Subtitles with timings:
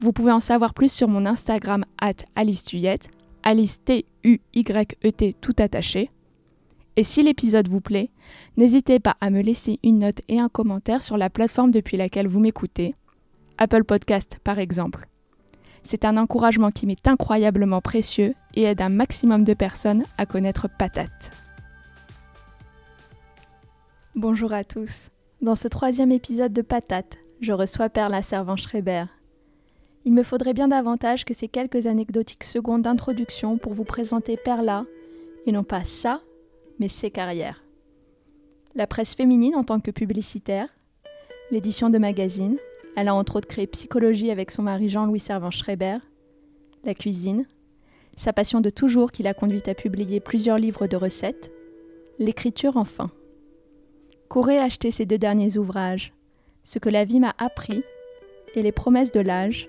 [0.00, 3.10] Vous pouvez en savoir plus sur mon Instagram at Alice Tuyette,
[3.42, 6.10] Alice T-U-Y-E-T tout attaché.
[6.96, 8.10] Et si l'épisode vous plaît,
[8.56, 12.28] n'hésitez pas à me laisser une note et un commentaire sur la plateforme depuis laquelle
[12.28, 12.94] vous m'écoutez,
[13.58, 15.06] Apple Podcast par exemple.
[15.82, 20.66] C'est un encouragement qui m'est incroyablement précieux et aide un maximum de personnes à connaître
[20.78, 21.30] Patate.
[24.14, 25.10] Bonjour à tous.
[25.42, 29.04] Dans ce troisième épisode de Patate, je reçois Perla Servan-Schreiber.
[30.04, 34.86] Il me faudrait bien davantage que ces quelques anecdotiques secondes d'introduction pour vous présenter Perla,
[35.46, 36.22] et non pas ça,
[36.78, 37.62] mais ses carrières.
[38.74, 40.68] La presse féminine en tant que publicitaire,
[41.50, 42.56] l'édition de magazines,
[42.96, 45.98] elle a entre autres créé Psychologie avec son mari Jean-Louis Servan-Schreiber,
[46.84, 47.46] la cuisine,
[48.16, 51.50] sa passion de toujours qui l'a conduite à publier plusieurs livres de recettes,
[52.18, 53.10] l'écriture enfin.
[54.28, 56.14] Qu'aurait acheté ces deux derniers ouvrages?
[56.64, 57.82] Ce que la vie m'a appris
[58.54, 59.68] et les promesses de l'âge,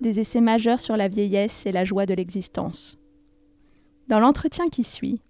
[0.00, 2.98] des essais majeurs sur la vieillesse et la joie de l'existence.
[4.08, 5.20] Dans l'entretien qui suit,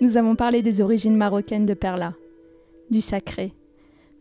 [0.00, 2.14] nous avons parlé des origines marocaines de Perla,
[2.90, 3.54] du sacré,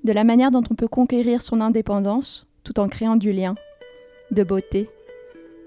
[0.03, 3.55] de la manière dont on peut conquérir son indépendance tout en créant du lien,
[4.31, 4.89] de beauté,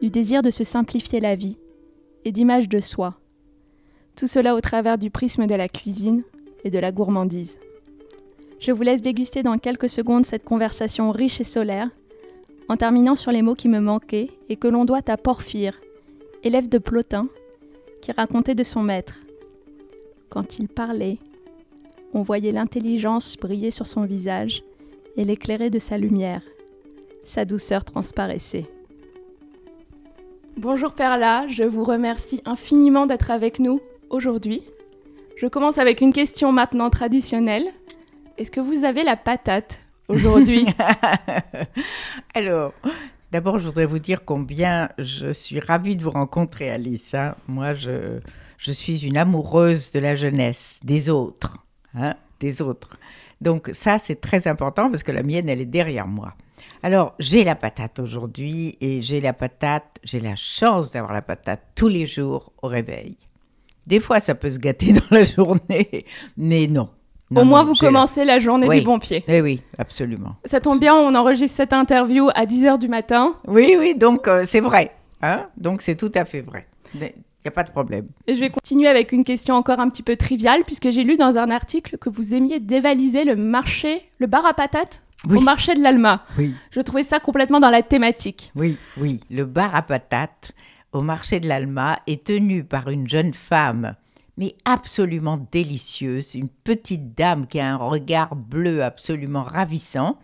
[0.00, 1.58] du désir de se simplifier la vie
[2.24, 3.18] et d'image de soi.
[4.16, 6.22] Tout cela au travers du prisme de la cuisine
[6.64, 7.58] et de la gourmandise.
[8.60, 11.90] Je vous laisse déguster dans quelques secondes cette conversation riche et solaire,
[12.68, 15.80] en terminant sur les mots qui me manquaient et que l'on doit à Porphyre,
[16.42, 17.28] élève de Plotin,
[18.00, 19.18] qui racontait de son maître.
[20.28, 21.18] Quand il parlait,
[22.14, 24.62] on voyait l'intelligence briller sur son visage
[25.16, 26.42] et l'éclairer de sa lumière.
[27.24, 28.66] Sa douceur transparaissait.
[30.56, 33.80] Bonjour Perla, je vous remercie infiniment d'être avec nous
[34.10, 34.62] aujourd'hui.
[35.36, 37.66] Je commence avec une question maintenant traditionnelle.
[38.38, 39.81] Est-ce que vous avez la patate?
[40.08, 40.66] Aujourd'hui
[42.34, 42.72] Alors,
[43.30, 47.14] d'abord, je voudrais vous dire combien je suis ravie de vous rencontrer, Alice.
[47.14, 47.34] hein.
[47.48, 48.18] Moi, je,
[48.58, 51.58] je suis une amoureuse de la jeunesse, des autres,
[51.94, 52.98] hein, des autres.
[53.40, 56.34] Donc ça, c'est très important parce que la mienne, elle est derrière moi.
[56.84, 61.62] Alors, j'ai la patate aujourd'hui et j'ai la patate, j'ai la chance d'avoir la patate
[61.74, 63.16] tous les jours au réveil.
[63.86, 66.04] Des fois, ça peut se gâter dans la journée,
[66.36, 66.88] mais non.
[67.40, 68.78] Au moins, non, vous la- commencez la journée Oui.
[68.80, 69.24] du bon pied.
[69.28, 70.36] Eh oui, absolument.
[70.44, 73.34] Ça tombe bien, on enregistre cette interview à 10h du matin.
[73.46, 74.92] Oui, oui, donc euh, c'est vrai.
[75.22, 76.66] Hein donc c'est tout à fait vrai.
[76.94, 78.06] Il n'y a pas de problème.
[78.26, 81.16] Et je vais continuer avec une question encore un petit peu triviale, puisque j'ai lu
[81.16, 85.38] dans un article que vous aimiez dévaliser le marché, le bar à patates Oui.
[85.38, 86.22] au marché de l'Alma.
[86.38, 88.52] Oui, Je trouvais ça complètement dans la thématique.
[88.56, 89.20] oui, oui.
[89.30, 90.52] Le bar à patates
[90.92, 93.94] au marché de l'Alma est tenu par une jeune femme,
[94.36, 100.18] mais absolument délicieuse, une petite dame qui a un regard bleu absolument ravissant,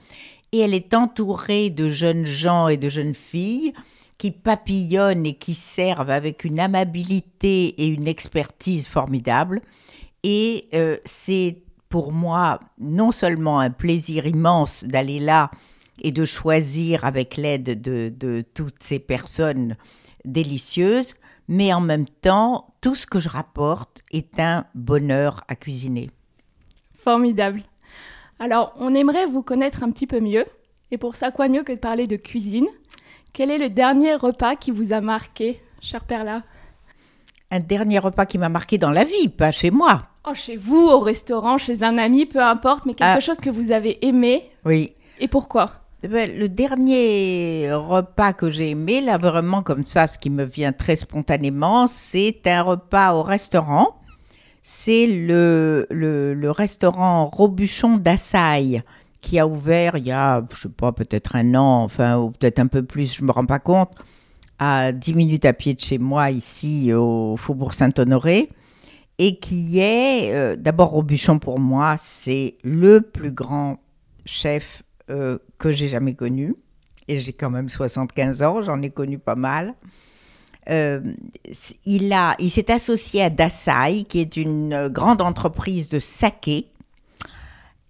[0.53, 3.75] et elle est entourée de jeunes gens et de jeunes filles
[4.17, 9.61] qui papillonnent et qui servent avec une amabilité et une expertise formidable.
[10.25, 11.59] Et euh, c'est
[11.89, 15.51] pour moi non seulement un plaisir immense d'aller là
[16.03, 19.77] et de choisir avec l'aide de, de toutes ces personnes
[20.25, 21.15] délicieuses,
[21.49, 26.11] mais en même temps, tout ce que je rapporte est un bonheur à cuisiner.
[26.99, 27.63] Formidable.
[28.39, 30.45] Alors, on aimerait vous connaître un petit peu mieux.
[30.91, 32.67] Et pour ça, quoi mieux que de parler de cuisine?
[33.33, 36.43] Quel est le dernier repas qui vous a marqué, chère Perla?
[37.51, 40.03] Un dernier repas qui m'a marqué dans la vie, pas chez moi.
[40.29, 43.21] Oh, chez vous, au restaurant, chez un ami, peu importe, mais quelque Ah.
[43.21, 44.51] chose que vous avez aimé.
[44.65, 44.93] Oui.
[45.19, 45.73] Et pourquoi?
[46.05, 50.95] Le dernier repas que j'ai aimé, là vraiment comme ça, ce qui me vient très
[50.95, 53.97] spontanément, c'est un repas au restaurant.
[54.63, 58.83] C'est le, le, restaurant Robuchon d'Assailles
[59.21, 62.61] qui a ouvert il y a, je sais pas, peut-être un an, enfin, ou peut-être
[62.61, 63.91] un peu plus, je me rends pas compte,
[64.61, 68.49] à 10 minutes à pied de chez moi, ici au Faubourg Saint-Honoré,
[69.19, 73.79] et qui est, euh, d'abord Robuchon pour moi, c'est le plus grand
[74.27, 76.55] chef euh, que j'ai jamais connu.
[77.09, 79.75] Et j'ai quand même 75 ans, j'en ai connu pas mal.
[80.69, 81.01] Euh,
[81.87, 86.67] il il s'est associé à Dasai, qui est une euh, grande entreprise de saké.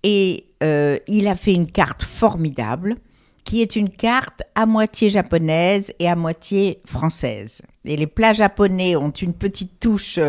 [0.05, 2.97] Et il a fait une carte formidable
[3.44, 7.62] qui est une carte à moitié japonaise et à moitié française.
[7.85, 10.21] Et les plats japonais ont une petite touche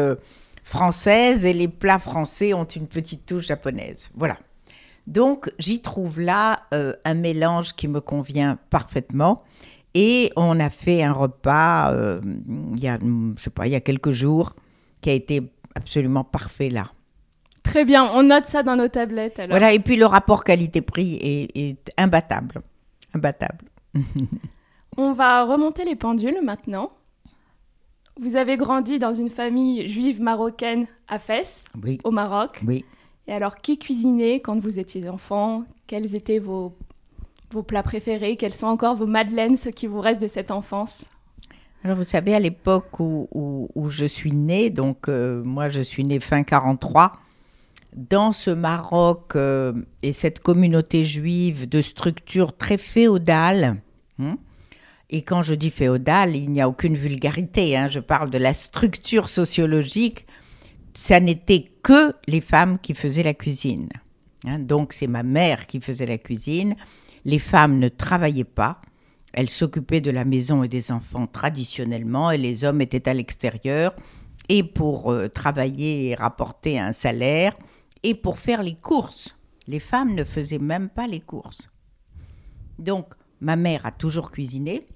[0.63, 4.09] française et les plats français ont une petite touche japonaise.
[4.15, 4.37] Voilà.
[5.09, 9.43] Donc j'y trouve là euh, un mélange qui me convient parfaitement.
[9.95, 12.21] Et on a fait un repas euh,
[12.75, 14.55] il y a, je sais pas, il y a quelques jours
[15.01, 15.41] qui a été
[15.73, 16.91] absolument parfait là.
[17.63, 19.49] Très bien, on note ça dans nos tablettes alors.
[19.57, 22.61] Voilà, et puis le rapport qualité-prix est, est imbattable.
[23.13, 23.65] Imbattable.
[24.97, 26.91] On va remonter les pendules maintenant.
[28.19, 32.61] Vous avez grandi dans une famille juive marocaine à Fès, Oui, au Maroc.
[32.67, 32.83] oui.
[33.29, 35.63] Et alors, qui cuisinait quand vous étiez enfant?
[35.85, 36.75] Quels étaient vos,
[37.67, 38.37] plats préférés?
[38.37, 41.11] Quelles sont encore vos madeleines, ce qui vous reste de cette enfance?
[41.83, 46.19] Alors vous savez, à l'époque où je suis née, donc euh, moi je suis née
[46.19, 47.11] fin 43,
[47.95, 53.77] dans ce Maroc euh, et cette communauté juive de structure très féodale,
[54.17, 54.37] hein,
[55.11, 58.55] et quand je dis féodale, il n'y a aucune vulgarité, hein, je parle de la
[58.55, 60.25] structure sociologique,
[60.95, 63.89] ça n'était que les femmes qui faisaient la cuisine.
[64.45, 64.59] hein.
[64.59, 66.75] donc c'est ma mère qui faisait la cuisine,
[67.25, 68.79] les femmes ne travaillaient pas,
[69.33, 73.95] elles s'occupaient de la maison et des enfants traditionnellement et les hommes étaient à l'extérieur
[74.49, 77.55] et pour euh, travailler et rapporter un salaire
[78.03, 79.35] et pour faire les courses.
[79.65, 81.71] Les femmes ne faisaient même pas les courses.
[82.77, 84.87] Donc ma mère a toujours cuisiné,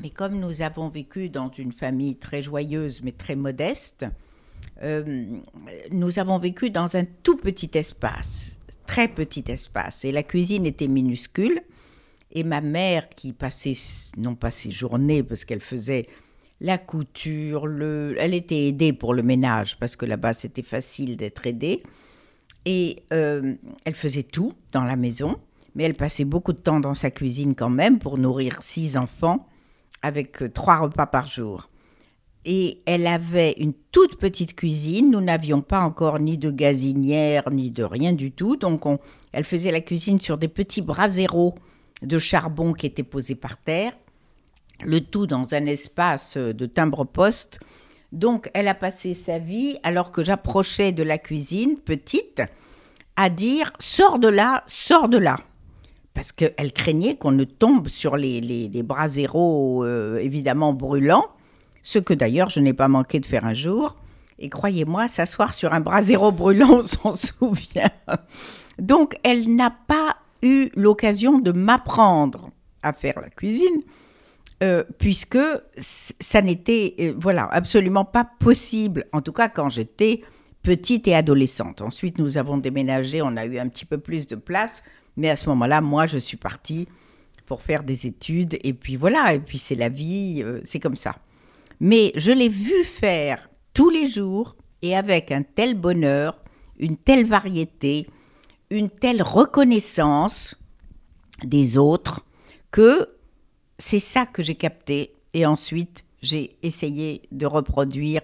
[0.00, 4.06] mais comme nous avons vécu dans une famille très joyeuse mais très modeste,
[4.82, 5.24] euh,
[5.90, 8.56] nous avons vécu dans un tout petit espace,
[8.86, 11.62] très petit espace, et la cuisine était minuscule.
[12.34, 13.74] Et ma mère, qui passait,
[14.16, 16.06] non pas ses journées, parce qu'elle faisait
[16.62, 18.14] la couture, le...
[18.18, 21.82] elle était aidée pour le ménage, parce que là-bas c'était facile d'être aidée.
[22.64, 25.36] Et euh, elle faisait tout dans la maison,
[25.74, 29.46] mais elle passait beaucoup de temps dans sa cuisine quand même pour nourrir six enfants
[30.02, 31.68] avec euh, trois repas par jour.
[32.44, 35.10] Et elle avait une toute petite cuisine.
[35.10, 38.56] Nous n'avions pas encore ni de gazinière, ni de rien du tout.
[38.56, 38.98] Donc, on-
[39.32, 41.54] elle faisait la cuisine sur des petits braseros
[42.02, 43.92] de charbon qui étaient posés par terre.
[44.84, 47.60] Le tout dans un espace de timbre-poste.
[48.10, 52.42] Donc, elle a passé sa vie, alors que j'approchais de la cuisine, petite,
[53.16, 55.38] à dire Sors de là, sors de là
[56.14, 61.26] parce qu'elle craignait qu'on ne tombe sur les, les, euh, évidemment brûlants,
[61.82, 63.96] ce que d'ailleurs je n'ai pas manqué de faire un jour.
[64.38, 67.90] Et croyez-moi, s'asseoir sur un brasero brûlant, on s'en souvient.
[68.78, 72.50] Donc elle n'a pas eu l'occasion de m'apprendre
[72.82, 73.82] à faire la cuisine,
[74.62, 75.38] euh, puisque
[75.78, 80.20] ça n'était euh, voilà absolument pas possible, en tout cas quand j'étais
[80.62, 81.82] petite et adolescente.
[81.82, 84.82] Ensuite, nous avons déménagé, on a eu un petit peu plus de place,
[85.16, 86.88] mais à ce moment-là, moi, je suis partie
[87.46, 90.96] pour faire des études, et puis voilà, et puis c'est la vie, euh, c'est comme
[90.96, 91.16] ça.
[91.84, 96.36] Mais je l'ai vu faire tous les jours, et avec un tel bonheur,
[96.78, 98.06] une telle variété,
[98.70, 100.54] une telle reconnaissance
[101.42, 102.24] des autres,
[102.70, 103.08] que
[103.78, 105.12] c'est ça que j'ai capté.
[105.34, 108.20] Et ensuite, j'ai essayé de reproduire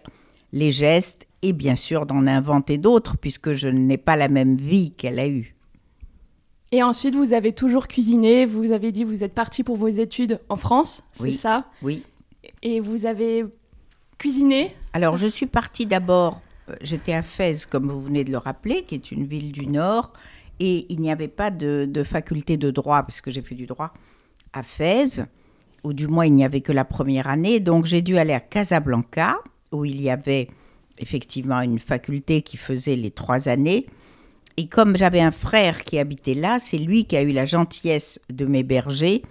[0.53, 4.93] les gestes et bien sûr d'en inventer d'autres, puisque je n'ai pas la même vie
[4.93, 5.57] qu'elle a eue.
[6.71, 8.47] Et ensuite, vous avez toujours cuisiné.
[8.47, 11.33] Vous avez dit vous êtes parti pour vos études en France, c'est Oui.
[11.33, 11.67] ça?
[11.83, 12.05] Oui.
[12.63, 13.45] Et vous avez
[14.19, 18.39] cuisiné Alors, je suis partie d'abord, euh, j'étais à Fès, comme vous venez de le
[18.39, 20.13] rappeler, qui est une ville du Nord,
[20.61, 23.93] et il n'y avait pas de, faculté de droit, puisque j'ai fait du droit
[24.53, 25.23] à Fès,
[25.85, 28.41] ou du moins il n'y avait que la première année, donc j'ai dû aller à
[28.41, 29.39] Casablanca,
[29.71, 30.49] où il y avait
[30.99, 33.87] effectivement une faculté qui faisait les trois années.
[34.57, 38.21] Et comme j'avais un frère qui habitait là, c'est lui qui a eu la gentillesse
[38.29, 39.23] de m'héberger.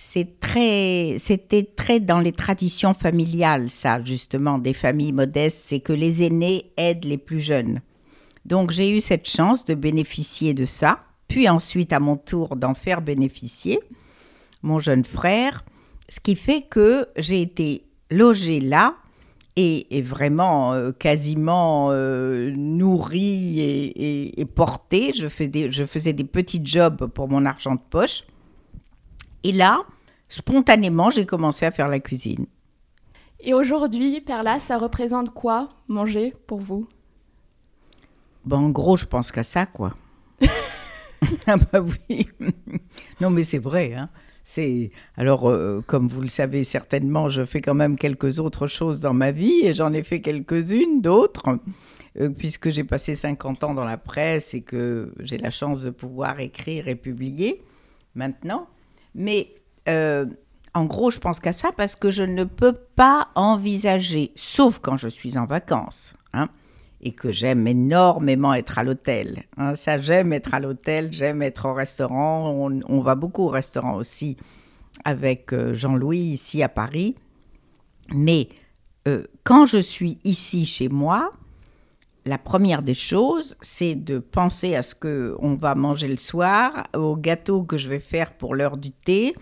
[0.00, 5.92] C'est très, c'était très dans les traditions familiales, ça, justement, des familles modestes, c'est que
[5.92, 7.80] les aînés aident les plus jeunes.
[8.44, 12.74] Donc j'ai eu cette chance de bénéficier de ça, puis ensuite à mon tour d'en
[12.74, 13.80] faire bénéficier
[14.62, 15.64] mon jeune frère,
[16.08, 18.94] ce qui fait que j'ai été logée là
[19.56, 24.46] et, vraiment euh, quasiment euh, nourrie et, et-
[25.12, 28.22] je faisais des petits jobs pour mon argent de poche.
[29.44, 29.82] Et là,
[30.28, 32.46] spontanément, j'ai commencé à faire la cuisine.
[33.40, 36.88] Et aujourd'hui, Perla, ça représente quoi manger pour vous?
[38.44, 39.94] Bon, en gros, je pense qu'à ça, quoi.
[41.46, 42.28] ah bah oui.
[43.20, 43.94] non, mais c'est vrai.
[43.94, 44.08] Hein.
[44.42, 49.00] C'est alors, euh, comme vous le savez certainement, je fais quand même quelques autres choses
[49.00, 51.58] dans ma vie et j'en ai fait quelques-unes d'autres,
[52.18, 55.90] euh, puisque j'ai passé 50 ans dans la presse et que j'ai la chance de
[55.90, 57.62] pouvoir écrire et publier
[58.14, 58.66] maintenant.
[59.18, 59.52] Mais
[59.88, 60.26] euh,
[60.74, 64.96] en gros, je pense qu'à ça parce que je ne peux pas envisager, sauf quand
[64.96, 66.48] je suis en vacances, hein,
[67.00, 69.44] et que j'aime énormément être à l'hôtel.
[69.56, 69.74] Hein.
[69.74, 72.50] ça, j'aime être à l'hôtel, j'aime être au restaurant.
[72.50, 74.36] On, va beaucoup au restaurant aussi
[75.04, 77.16] avec euh, Jean-Louis ici à Paris.
[78.14, 78.48] Mais
[79.08, 81.30] euh, quand je suis ici chez moi,
[82.28, 86.86] la première des choses, c'est de penser à ce que on va manger le soir,
[86.94, 89.34] au gâteau que je vais faire pour l'heure du thé.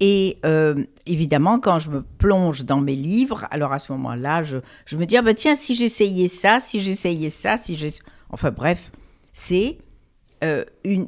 [0.00, 4.58] Et euh, évidemment, quand je me plonge dans mes livres, alors à ce moment-là, je,
[4.96, 7.88] me dis, ah ben tiens, si j'essayais ça, si j'essayais ça, si j'ai...
[8.28, 8.90] Enfin bref,
[9.32, 9.78] c'est
[10.44, 11.06] euh, une...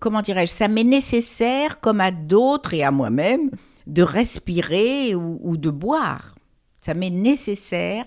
[0.00, 3.50] comment dirais-je Ça m'est nécessaire, comme à d'autres et à moi-même,
[3.86, 6.34] de respirer ou de boire.
[6.78, 8.04] Ça m'est nécessaire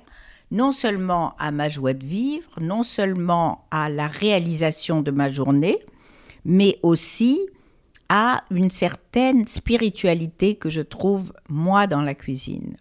[0.51, 5.79] non seulement à ma joie de vivre, non seulement à la réalisation de ma journée,
[6.45, 7.39] mais aussi
[8.09, 12.73] à une certaine spiritualité que je trouve moi dans la cuisine.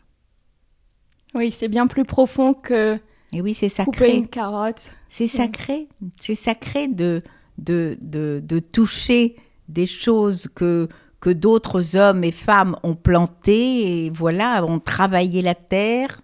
[1.35, 2.99] Oui, c'est bien plus profond que
[3.33, 3.93] et oui, c'est sacré.
[3.93, 4.91] couper une carotte.
[5.09, 5.89] C'est sacré.
[6.21, 7.23] C'est sacré de,
[7.59, 9.37] de, de, de, toucher
[9.69, 10.89] des choses que,
[11.21, 16.23] que d'autres hommes et femmes ont planté et voilà, ont travaillé la terre.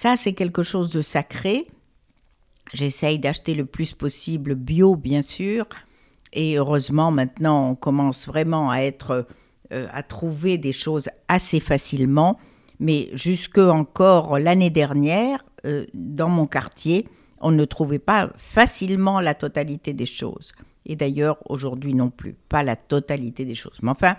[0.00, 1.66] Ça, c'est quelque chose de sacré.
[2.72, 5.66] J'essaye d'acheter le plus possible bio, bien sûr.
[6.32, 9.26] Et heureusement, maintenant, on commence vraiment à être,
[9.72, 12.38] euh, à trouver des choses assez facilement.
[12.78, 17.08] Mais jusque encore l'année dernière, euh, dans mon quartier,
[17.40, 20.52] on ne trouvait pas facilement la totalité des choses.
[20.86, 23.80] Et d'ailleurs, aujourd'hui non plus, pas la totalité des choses.
[23.82, 24.14] Mais enfin,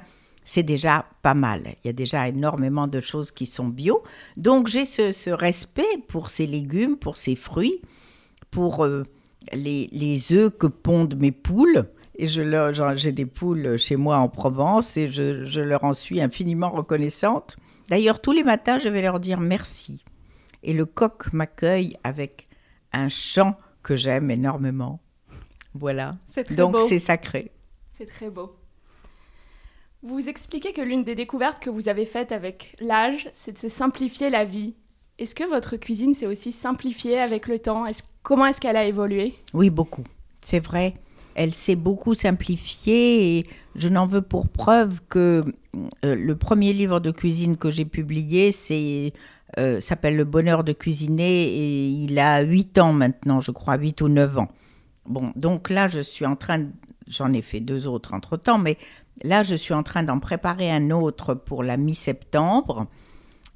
[0.49, 1.75] c'est déjà pas mal.
[1.83, 4.01] Il y a déjà énormément de choses qui sont bio.
[4.35, 7.81] Donc j'ai ce, respect pour ces légumes, pour ces fruits,
[8.49, 9.03] pour euh,
[9.53, 11.85] les, les œufs que pondent mes poules.
[12.15, 12.41] Et je
[12.95, 17.57] j'ai des poules chez moi en Provence et je, je leur en suis infiniment reconnaissante.
[17.91, 20.03] D'ailleurs, tous les matins, je vais leur dire merci.
[20.63, 22.47] Et le coq m'accueille avec
[22.91, 24.99] un chant que j'aime énormément.
[25.75, 26.09] Voilà.
[26.57, 27.51] Donc c'est sacré.
[27.91, 28.55] C'est très beau.
[30.01, 33.67] Vous expliquez que l'une des découvertes que vous avez faites avec l'âge, c'est de se
[33.67, 34.75] simplifier la vie.
[35.17, 37.83] Est-ce que votre cuisine s'est aussi simplifiée avec le temps?
[38.23, 39.33] Comment est-ce qu'elle a évolué?
[39.53, 40.05] Oui, beaucoup.
[40.39, 40.93] C'est vrai.
[41.35, 45.43] Elle s'est beaucoup simplifiée et je n'en veux pour preuve que
[46.05, 49.11] euh, le premier livre de cuisine que j'ai publié, c'est
[49.57, 53.99] euh, s'appelle Le bonheur de cuisiner et il a 8 ans maintenant, je crois, 8
[53.99, 54.47] ou 9 ans.
[55.05, 56.67] Bon, donc là, je suis en train,
[57.07, 58.77] j'en ai fait deux autres entre-temps, mais
[59.23, 62.87] Là, je suis en train d'en préparer un autre pour la mi-septembre.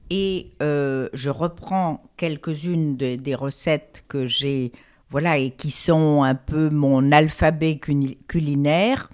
[0.09, 4.71] Et euh, je reprends quelques-unes des recettes que j'ai,
[5.09, 7.79] voilà, et qui sont un peu mon alphabet
[8.27, 9.09] culinaire.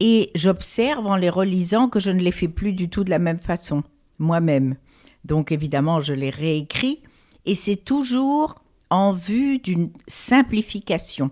[0.00, 3.18] Et j'observe en les relisant que je ne les fais plus du tout de la
[3.18, 3.82] même façon,
[4.18, 4.76] moi-même.
[5.24, 7.02] Donc évidemment, je les réécris.
[7.46, 11.30] Et c'est toujours en vue d'une simplification.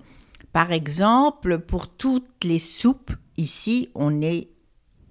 [0.53, 4.49] Par exemple, pour toutes les soupes, Ici, on est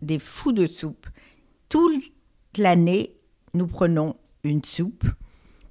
[0.01, 1.07] des fous de soupe.
[1.69, 2.11] Toute
[2.57, 3.15] l'année,
[3.53, 5.05] nous prenons une soupe,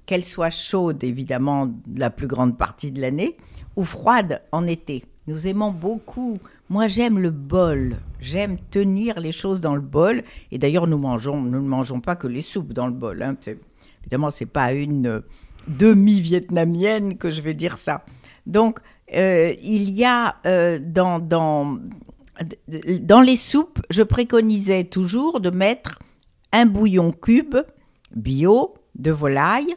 [0.05, 3.37] qu'elle soit chaude, évidemment, la plus grande partie de l'année,
[3.75, 5.05] ou froide en été.
[5.27, 6.37] Nous aimons beaucoup.
[6.69, 7.97] Moi, j'aime le bol.
[8.19, 10.21] J'aime tenir les choses dans le bol.
[10.51, 13.23] Et d'ailleurs, nous mangeons, nous ne mangeons pas que les soupes dans le bol.
[13.23, 13.35] Hein.
[14.01, 15.23] Évidemment, c'est pas une
[15.67, 18.05] demi-vietnamienne que je vais dire ça.
[18.45, 18.79] Donc,
[19.15, 21.79] euh, il y a euh, dans, dans,
[23.01, 25.99] dans les soupes, je préconisais toujours de mettre
[26.51, 27.55] un bouillon cube
[28.15, 29.75] bio de volaille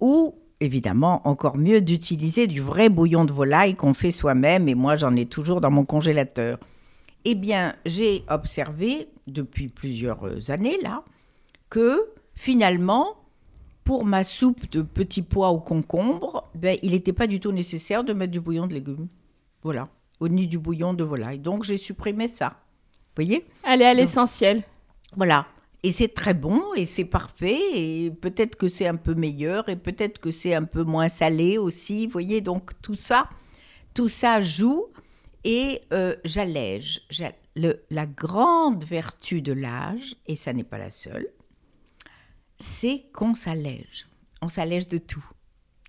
[0.00, 4.96] ou évidemment encore mieux d'utiliser du vrai bouillon de volaille qu'on fait soi-même et moi
[4.96, 6.58] j'en ai toujours dans mon congélateur.
[7.24, 11.02] Eh bien, j'ai observé depuis plusieurs années là
[11.70, 13.16] que finalement
[13.84, 18.02] pour ma soupe de petits pois au concombre, ben, il n'était pas du tout nécessaire
[18.02, 19.08] de mettre du bouillon de légumes.
[19.62, 19.88] Voilà
[20.20, 21.38] au nid du bouillon de volaille.
[21.38, 22.48] Donc j'ai supprimé ça.
[22.48, 24.62] Vous voyez Aller à l'essentiel.
[25.16, 25.46] Voilà.
[25.82, 29.76] Et c'est très bon et c'est parfait et peut-être que c'est un peu meilleur et
[29.76, 32.06] peut-être que c'est un peu moins salé aussi.
[32.06, 32.40] Vous voyez?
[32.40, 33.28] Donc tout ça,
[33.94, 34.86] tout ça joue
[35.46, 37.06] et euh, j'allège.
[37.54, 41.28] la grande vertu de l'âge, et ça n'est pas la seule,
[42.58, 44.08] c'est qu'on s'allège.
[44.42, 45.24] On s'allège de tout.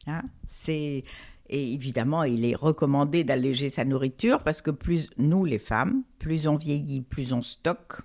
[0.05, 0.21] Hein?
[0.47, 1.03] C'est
[1.49, 6.47] et évidemment, il est recommandé d'alléger sa nourriture parce que plus nous, les femmes, plus
[6.47, 8.01] on vieillit, plus on stocke.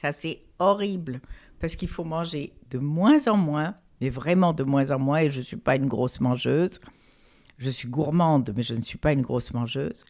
[0.00, 1.20] Ça, c'est horrible
[1.58, 5.20] parce qu'il faut manger de moins en moins, mais vraiment de moins en moins.
[5.20, 6.80] Et je ne suis pas une grosse mangeuse.
[7.58, 10.04] Je suis gourmande, mais je ne suis pas une grosse mangeuse.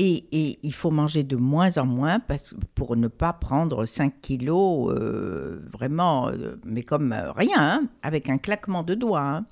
[0.00, 4.92] Et, il faut manger de moins en moins parce, pour ne pas prendre 5 kilos,
[4.94, 9.20] euh, vraiment, euh, mais comme rien, hein, avec un claquement de doigts.
[9.20, 9.46] Hein.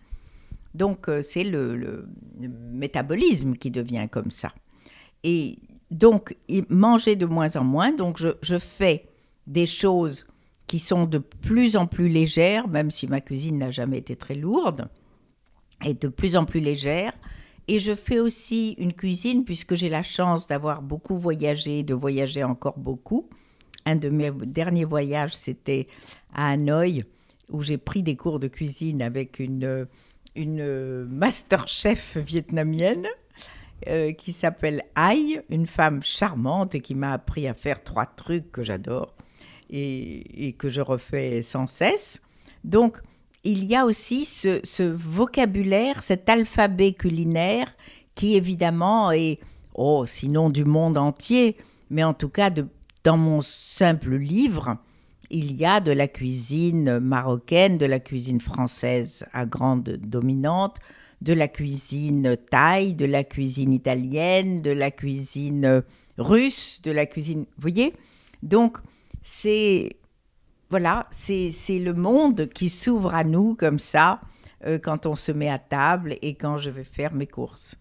[0.77, 2.07] Donc, euh, c'est le,
[2.39, 4.53] métabolisme qui devient comme ça.
[5.25, 5.59] Et
[5.91, 6.37] donc,
[6.69, 7.93] manger de moins en moins.
[7.93, 9.09] Donc, je, fais
[9.47, 10.27] des choses
[10.67, 14.35] qui sont de plus en plus légères, même si ma cuisine n'a jamais été très
[14.35, 14.89] lourde,
[15.85, 17.13] et de plus en plus légère.
[17.69, 22.45] Et je fais aussi une cuisine puisque j'ai la chance d'avoir beaucoup voyagé, de voyager
[22.45, 23.29] encore beaucoup.
[23.87, 25.87] Un de mes derniers voyages, c'était
[26.35, 27.03] à Hanoï,
[27.51, 29.87] où j'ai pris des cours de cuisine avec une,
[30.37, 33.07] une master chef vietnamienne
[33.89, 38.51] euh, qui s'appelle Ai, une femme charmante et qui m'a appris à faire trois trucs
[38.51, 39.15] que j'adore
[39.69, 42.23] et, que je refais sans cesse.
[42.65, 42.99] Donc,
[43.45, 47.77] il y a aussi ce, vocabulaire, cet alphabet culinaire
[48.15, 49.41] qui évidemment est,
[49.75, 51.57] oh, sinon du monde entier,
[51.91, 52.51] mais en tout cas
[53.05, 54.79] dans mon simple livre,
[55.31, 60.77] il y a de la cuisine marocaine, de la cuisine française à grande dominante,
[61.21, 65.83] de la cuisine thaï, de la cuisine italienne, de la cuisine
[66.19, 67.41] russe, de la cuisine...
[67.41, 67.95] Vous voyez?
[68.43, 68.79] Donc,
[69.23, 69.97] c'est
[70.69, 74.21] voilà, c'est le monde qui s'ouvre à nous comme ça
[74.67, 77.77] euh, quand on se met à table et quand je vais faire mes courses.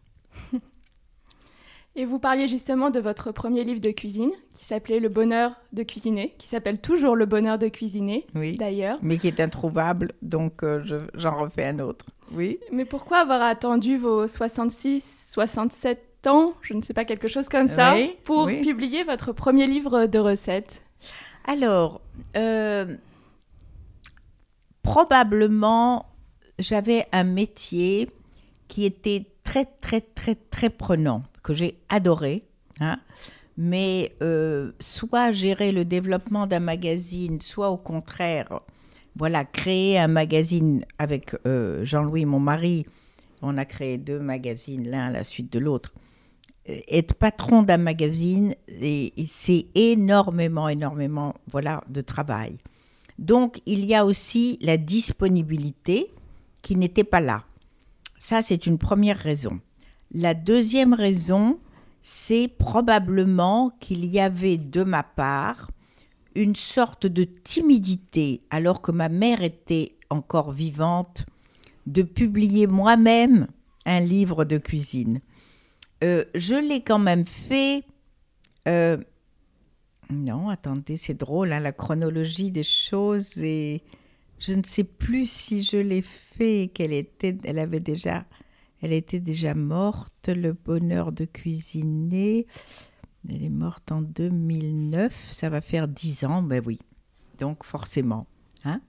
[1.97, 5.83] Et vous parliez justement de votre premier livre de cuisine qui s'appelait Le bonheur de
[5.83, 8.99] cuisiner, qui s'appelle toujours Le bonheur de cuisiner, oui, d'ailleurs.
[9.01, 10.83] Mais qui est introuvable, donc euh,
[11.13, 12.05] j'en refais un autre.
[12.33, 12.59] Oui.
[12.71, 17.69] Mais pourquoi avoir attendu vos 66, 67 ans, je ne sais pas, quelque chose comme
[17.69, 20.81] ça, pour publier votre premier livre de recettes?
[21.45, 22.01] Alors,
[22.35, 22.95] euh,
[24.81, 26.07] probablement,
[26.59, 28.09] j'avais un métier
[28.67, 32.43] qui était très, très, très, très prenant, que j'ai adoré.
[32.81, 32.99] Hein.
[33.55, 38.59] mais euh, soit gérer le développement d'un magazine, soit au contraire,
[39.15, 42.85] voilà, créer un magazine avec euh, Jean-Louis, mon mari.
[43.41, 45.93] On a créé deux magazines, l'un à la suite de l'autre
[46.67, 48.55] être patron d'un magazine,
[49.27, 52.57] c'est énormément, énormément voilà, de travail.
[53.19, 56.09] Donc, il y a aussi la disponibilité
[56.61, 57.43] qui n'était pas là.
[58.17, 59.59] Ça, c'est une première raison.
[60.17, 61.59] La deuxième raison,
[62.01, 65.71] c'est probablement qu'il y avait de ma part
[66.35, 71.25] une sorte de timidité, alors que ma mère était encore vivante,
[71.85, 73.47] de publier moi-même
[73.85, 75.19] un livre de cuisine.
[76.01, 77.83] Euh, je l'ai quand même fait.
[78.69, 78.95] Euh,
[80.09, 83.83] non, attendez, c'est drôle, hein, la chronologie des choses et
[84.39, 88.23] je ne sais plus si je l'ai fait, qu'elle était, elle avait déjà,
[88.85, 90.29] elle était déjà morte.
[90.29, 92.45] Le bonheur de cuisiner,
[93.27, 96.79] elle est morte en 2009, ça va faire dix ans, ben oui,
[97.39, 98.27] donc forcément.
[98.63, 98.81] Hein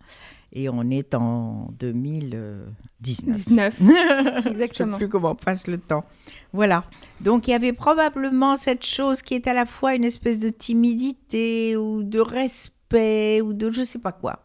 [0.53, 2.73] et on est en 2019.
[3.01, 3.81] 19,
[4.47, 4.53] exactement.
[4.53, 6.05] Je ne sais plus comment passe le temps.
[6.53, 6.85] Voilà.
[7.21, 10.49] Donc il y avait probablement cette chose qui est à la fois une espèce de
[10.49, 14.43] timidité ou de respect ou de je ne sais pas quoi.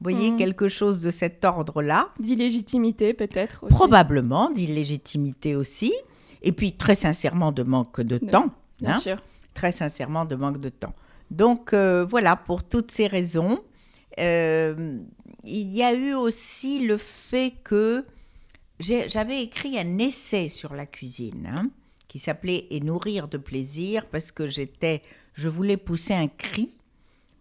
[0.00, 0.38] Vous voyez, mhm.
[0.38, 2.10] quelque chose de cet ordre-là.
[2.20, 5.92] D'illégitimité peut-être Probablement, d'illégitimité aussi.
[6.42, 8.50] Et puis très sincèrement de manque de, temps.
[8.80, 8.98] Bien hein.
[8.98, 9.16] sûr.
[9.54, 10.94] Très sincèrement de manque de temps.
[11.30, 13.60] Donc euh, voilà, pour toutes ces raisons,
[14.18, 14.98] euh,
[15.44, 18.04] il y a eu aussi le fait que
[18.78, 21.70] j'avais écrit un essai sur la cuisine hein,
[22.06, 25.02] qui s'appelait Et nourrir de plaisir parce que j'étais,
[25.34, 26.80] je voulais pousser un cri.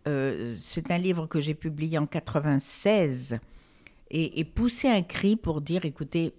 [0.07, 3.39] Euh, c'est un livre que j'ai publié en 96
[4.09, 6.33] et, pousser un cri pour dire écoutez,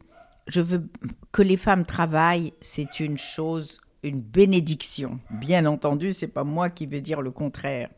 [0.46, 0.88] je veux
[1.32, 5.20] que les femmes travaillent, c'est une chose, une bénédiction.
[5.30, 7.90] Bien entendu, c'est pas moi qui vais dire le contraire.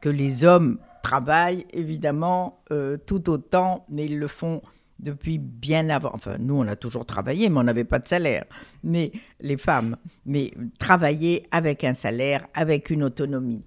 [0.00, 4.62] Que les hommes travaillent évidemment euh, tout autant, mais ils le font
[4.98, 6.12] depuis bien avant.
[6.14, 8.46] Enfin, nous, on a toujours travaillé, mais on n'avait pas de salaire.
[8.82, 13.62] Mais les femmes, mais travailler avec un salaire, avec une autonomie.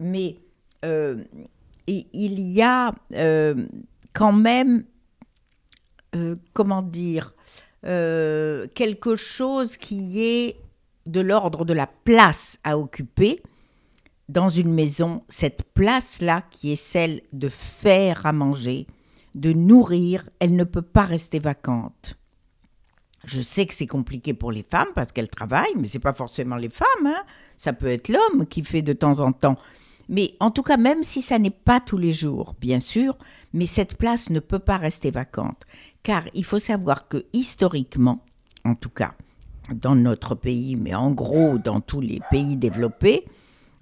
[0.00, 0.36] Mais
[0.84, 1.22] euh,
[1.86, 3.66] il y a euh,
[4.12, 4.84] quand même,
[6.52, 7.34] comment dire,
[7.82, 10.56] quelque chose qui est
[11.06, 13.42] de l'ordre de la place à occuper
[14.28, 18.86] dans une maison cette place-là qui est celle de faire à manger,
[19.34, 22.16] de nourrir, elle ne peut pas rester vacante.
[23.24, 26.56] Je sais que c'est compliqué pour les femmes parce qu'elles travaillent, mais c'est pas forcément
[26.56, 27.06] les femmes.
[27.06, 27.22] Hein.
[27.56, 29.56] Ça peut être l'homme qui fait de temps en temps.
[30.08, 33.16] Mais en tout cas, même si ça n'est pas tous les jours, bien sûr,
[33.52, 35.64] mais cette place ne peut pas rester vacante.
[36.02, 38.20] Car il faut savoir que historiquement,
[38.64, 39.14] en tout cas,
[39.74, 43.24] dans notre pays, mais en gros dans tous les pays développés,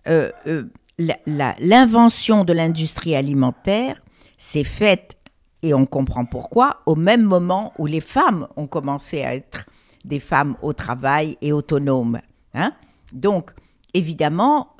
[0.08, 0.64] euh, euh,
[0.98, 4.00] l'invention de l'industrie alimentaire
[4.38, 5.16] s'est faite,
[5.62, 9.66] et on comprend pourquoi, au même moment où les femmes ont commencé à être
[10.04, 12.20] des femmes au travail et autonomes.
[12.54, 12.72] Hein.
[13.12, 13.52] Donc,
[13.96, 14.76] évidemment,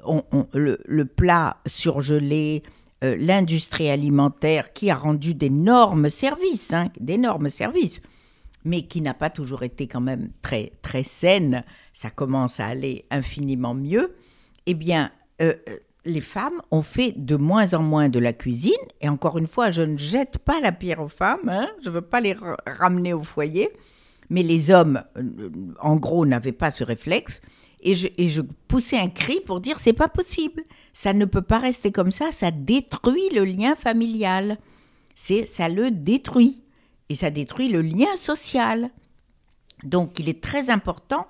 [0.52, 2.62] le, plat surgelé,
[3.02, 8.02] euh, l'industrie alimentaire qui a rendu d'énormes services, hein, d'énormes services,
[8.64, 13.06] mais qui n'a pas toujours été quand même très, très saine, ça commence à aller
[13.10, 14.14] infiniment mieux,
[14.66, 18.74] eh bien, euh, euh, les femmes ont fait de moins en moins de la cuisine.
[19.00, 21.94] Et encore une fois, je ne jette pas la pierre aux femmes, hein, je ne
[21.94, 23.70] veux pas les ramener au foyer.
[24.28, 25.02] Mais les hommes,
[25.80, 27.40] en gros, n'avaient pas ce réflexe.
[27.88, 30.64] Et je, poussais un cri pour dire c'est pas possible.
[30.92, 32.32] Ça ne peut pas rester comme ça.
[32.32, 34.58] Ça détruit le lien familial.
[35.14, 36.62] C'est ça le détruit
[37.08, 38.90] et ça détruit le lien social.
[39.84, 41.28] Donc, il est très important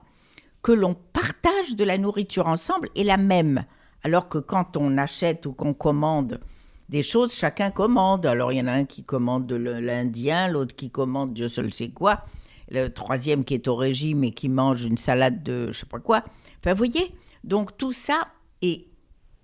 [0.62, 3.66] que l'on partage de la nourriture ensemble et la même.
[4.03, 6.40] Alors que quand on achète ou qu'on commande
[6.88, 8.27] des choses, chacun commande.
[8.27, 11.71] Alors il y en a un qui commande de l'indien, l'autre qui commande je ne
[11.71, 12.25] sais quoi,
[12.71, 16.01] le troisième qui est au régime et qui mange une salade de je sais pas
[16.01, 16.25] quoi.
[16.66, 18.26] Enfin, vous voyez Donc tout ça,
[18.61, 18.88] et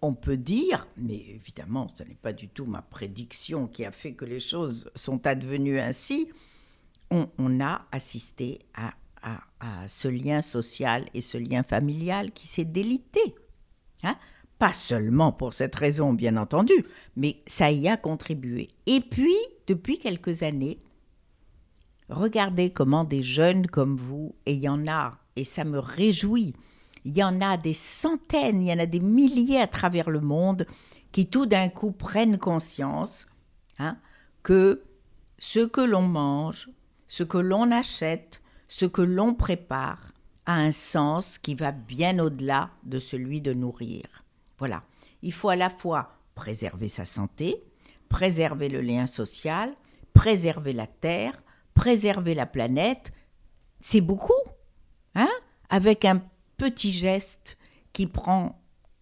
[0.01, 4.15] on peut dire, mais évidemment, ce n'est pas du tout ma prédiction qui a fait
[4.15, 6.29] que les choses sont advenues ainsi,
[7.11, 13.37] on, a assisté à, à, ce lien social et ce lien familial qui s'est délité.
[14.03, 14.17] Hein
[14.59, 16.75] pas seulement pour cette raison, bien entendu,
[17.15, 18.69] mais ça y a contribué.
[18.87, 19.37] Et puis,
[19.69, 20.81] depuis quelques années,
[22.09, 26.55] regardez comment des jeunes comme vous, et il y en a, et ça me réjouit,
[27.05, 30.21] il y en a des centaines, il y en a des milliers à travers le
[30.21, 30.67] monde
[31.11, 33.27] qui tout d'un coup prennent conscience
[33.79, 33.97] hein,
[34.43, 34.83] que
[35.39, 36.71] ce que l'on mange,
[37.07, 40.13] ce que l'on achète, ce que l'on prépare
[40.47, 44.05] a un sens qui va bien au-delà de celui de nourrir.
[44.59, 44.81] Voilà.
[45.23, 47.63] Il faut à la fois préserver sa santé,
[48.09, 49.75] préserver le lien social,
[50.15, 51.35] préserver la terre,
[51.75, 53.13] préserver la planète.
[53.81, 54.33] C'est beaucoup,
[55.15, 55.31] hein
[55.69, 56.23] Avec un
[56.63, 57.59] petit geste
[57.93, 58.57] qui prend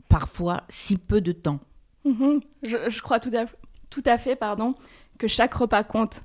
[0.09, 1.61] parfois si peu de temps.
[2.07, 2.41] Mhm.
[2.63, 3.45] Je, crois tout à,
[3.91, 4.75] tout à, fait pardon,
[5.19, 6.23] que chaque repas compte.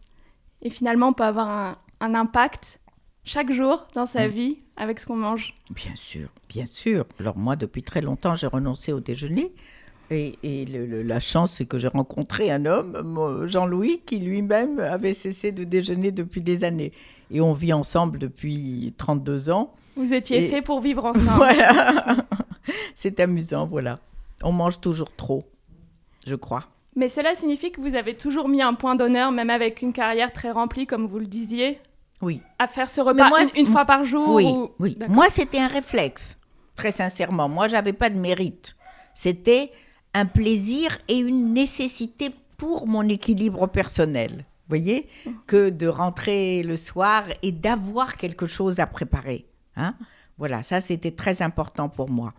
[0.62, 2.80] Et finalement, on peut avoir un, un impact
[3.26, 4.32] chaque jour dans sa mm.
[4.32, 5.54] vie avec ce qu'on mange.
[5.72, 7.06] Bien sûr, bien sûr.
[7.20, 9.54] Alors moi, depuis très longtemps, j'ai renoncé au déjeuner.
[10.12, 15.52] Et, et la chance, c'est que j'ai rencontré un homme, Jean-Louis, qui lui-même avait cessé
[15.52, 16.94] de déjeuner depuis des années.
[17.30, 19.74] Et on vit ensemble depuis 32 ans.
[19.96, 21.30] Vous étiez fait pour vivre ensemble.
[21.38, 22.18] Voilà.
[22.96, 24.00] c'est amusant, voilà.
[24.44, 25.44] On mange toujours trop,
[26.26, 26.66] je crois.
[26.96, 30.32] Mais cela signifie que vous avez toujours mis un point d'honneur, même avec une carrière
[30.32, 31.80] très remplie, comme vous le disiez,
[32.22, 32.42] oui.
[32.60, 34.46] À faire ce repas une, fois par jour Oui,
[34.80, 34.98] oui.
[35.10, 36.40] Moi, c'était un réflexe,
[36.76, 37.50] très sincèrement.
[37.50, 38.76] Moi, j'avais pas de mérite.
[39.14, 39.72] C'était
[40.14, 44.32] un plaisir et une nécessité pour mon équilibre personnel.
[44.38, 45.08] Vous voyez
[45.46, 49.46] Que de rentrer le soir et d'avoir quelque chose à préparer.
[49.76, 49.96] Hein
[50.38, 52.34] voilà, ça, c'était très important pour moi.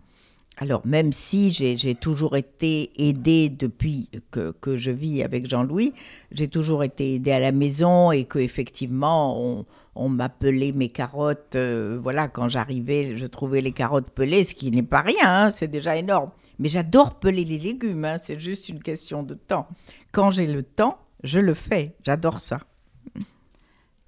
[0.59, 5.93] Alors, même si j'ai toujours été aidée depuis que, que je vis avec Jean-Louis,
[6.31, 11.55] j'ai toujours été aidée à la maison et qu'effectivement, on, on m'appelait mes carottes.
[11.55, 15.51] Euh, voilà, quand j'arrivais, je trouvais les carottes pelées, ce qui n'est pas rien, hein,
[15.51, 16.31] c'est déjà énorme.
[16.57, 19.67] Mais j'adore peler les légumes, hein, c'est juste une question de temps.
[20.11, 22.61] Quand j'ai le temps, je le fais, j'adore ça.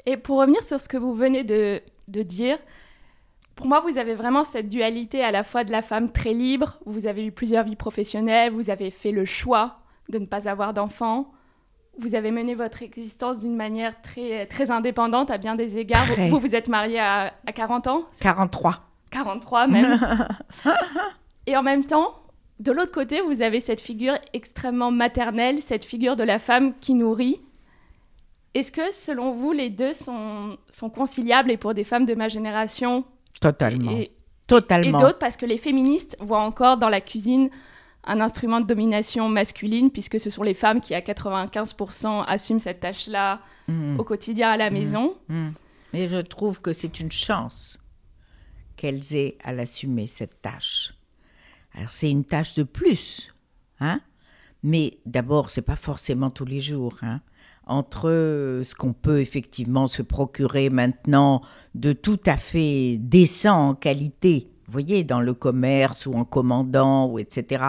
[0.08, 1.82] Et pour revenir sur ce que vous venez de
[2.24, 2.58] dire,
[3.60, 6.80] pour moi, vous avez vraiment cette dualité à la fois de la femme très libre,
[6.86, 10.74] vous avez eu plusieurs vies professionnelles, vous avez fait le choix de ne pas avoir
[10.74, 11.34] d'enfants,
[11.98, 16.06] vous avez mené votre existence d'une manière très, très indépendante à bien des égards.
[16.30, 18.04] Vous, vous êtes mariée à, à 40 ans?
[18.22, 18.78] 43.
[19.12, 20.00] 43 même.
[21.46, 22.16] Et en même temps,
[22.62, 26.94] de l'autre côté, vous avez cette figure extrêmement maternelle, cette figure de la femme qui
[26.94, 27.42] nourrit.
[28.54, 32.30] Est-ce que, selon vous, les deux sont, sont conciliables et pour des femmes de ma
[32.30, 33.04] génération
[33.40, 33.92] Totalement.
[33.92, 34.12] Et,
[34.48, 34.98] Totalement.
[34.98, 37.50] Et d'autres, parce que les féministes voient encore dans la cuisine
[38.04, 42.80] un instrument de domination masculine, puisque ce sont les femmes qui, à 95%, assument cette
[42.80, 44.00] tâche-là mmh.
[44.00, 44.74] au quotidien à la mmh.
[44.74, 45.16] maison.
[45.28, 45.50] Mmh.
[45.94, 47.80] Mais je trouve que c'est une chance
[48.76, 50.94] qu'elles aient à l'assumer, cette tâche.
[51.76, 53.34] Alors, c'est une tâche de plus,
[53.80, 54.02] hein
[54.64, 56.98] mais d'abord, c'est pas forcément tous les jours.
[57.02, 57.22] Hein
[57.70, 61.42] entre ce qu'on peut effectivement se procurer maintenant
[61.76, 67.08] de tout à fait décent en qualité, vous voyez, dans le commerce ou en commandant,
[67.08, 67.64] ou etc.,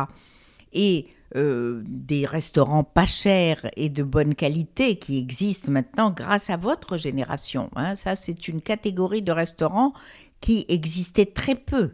[0.72, 6.56] et euh, des restaurants pas chers et de bonne qualité qui existent maintenant grâce à
[6.56, 7.70] votre génération.
[7.76, 7.94] Hein.
[7.94, 9.92] Ça, c'est une catégorie de restaurants
[10.40, 11.92] qui existait très peu.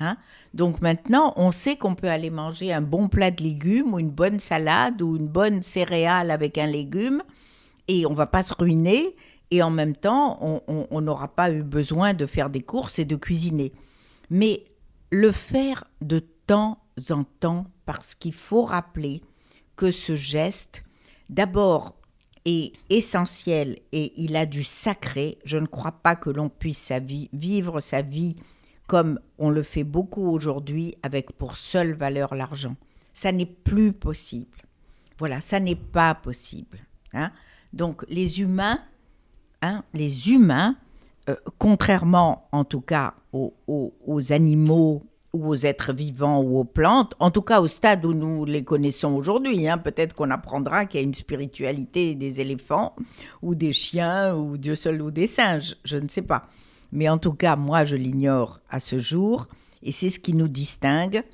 [0.00, 0.16] Hein.
[0.52, 4.10] Donc maintenant, on sait qu'on peut aller manger un bon plat de légumes ou une
[4.10, 7.22] bonne salade ou une bonne céréale avec un légume
[7.88, 9.14] et on va pas se ruiner
[9.50, 13.14] et en même temps, on n'aura pas eu besoin de faire des courses et de
[13.14, 13.72] cuisiner.
[14.30, 14.64] Mais
[15.10, 19.22] le faire de temps en temps parce qu'il faut rappeler
[19.76, 20.84] que ce geste,
[21.28, 21.94] d'abord,
[22.44, 25.38] est essentiel et il a du sacré.
[25.44, 26.92] Je ne crois pas que l'on puisse
[27.32, 28.36] vivre sa vie
[28.86, 32.76] comme on le fait beaucoup aujourd'hui avec pour seule valeur l'argent.
[33.14, 34.58] Ça n'est plus possible.
[35.18, 36.80] Voilà, ça n'est pas possible.
[37.12, 37.30] Hein.
[37.74, 38.78] Donc les humains,
[39.60, 40.76] hein, les humains,
[41.28, 47.14] euh, contrairement en tout cas aux, aux animaux ou aux êtres vivants ou aux plantes,
[47.18, 49.66] en tout cas au stade où nous les connaissons aujourd'hui.
[49.66, 49.78] Hein.
[49.78, 52.94] Peut-être qu'on apprendra qu'il y a une spiritualité des éléphants
[53.42, 56.48] ou des chiens ou Dieu seul ou des singes, je ne sais pas.
[56.92, 59.48] Mais en tout cas, moi, je l'ignore à ce jour
[59.82, 61.24] et c'est ce qui nous distingue,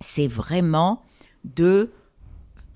[0.00, 1.00] c'est vraiment
[1.44, 1.90] de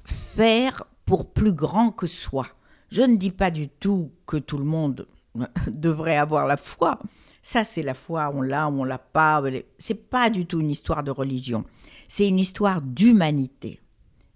[0.05, 2.47] faire pour plus grand que soi.
[2.91, 5.07] Je ne dis pas du tout que tout le monde
[5.69, 6.99] devrait avoir la foi,
[7.47, 9.41] ça, c'est la foi, on l'a, on l'a pas.
[9.79, 11.65] C'est pas du tout une histoire de religion.
[12.09, 13.79] C'est une histoire d'humanité.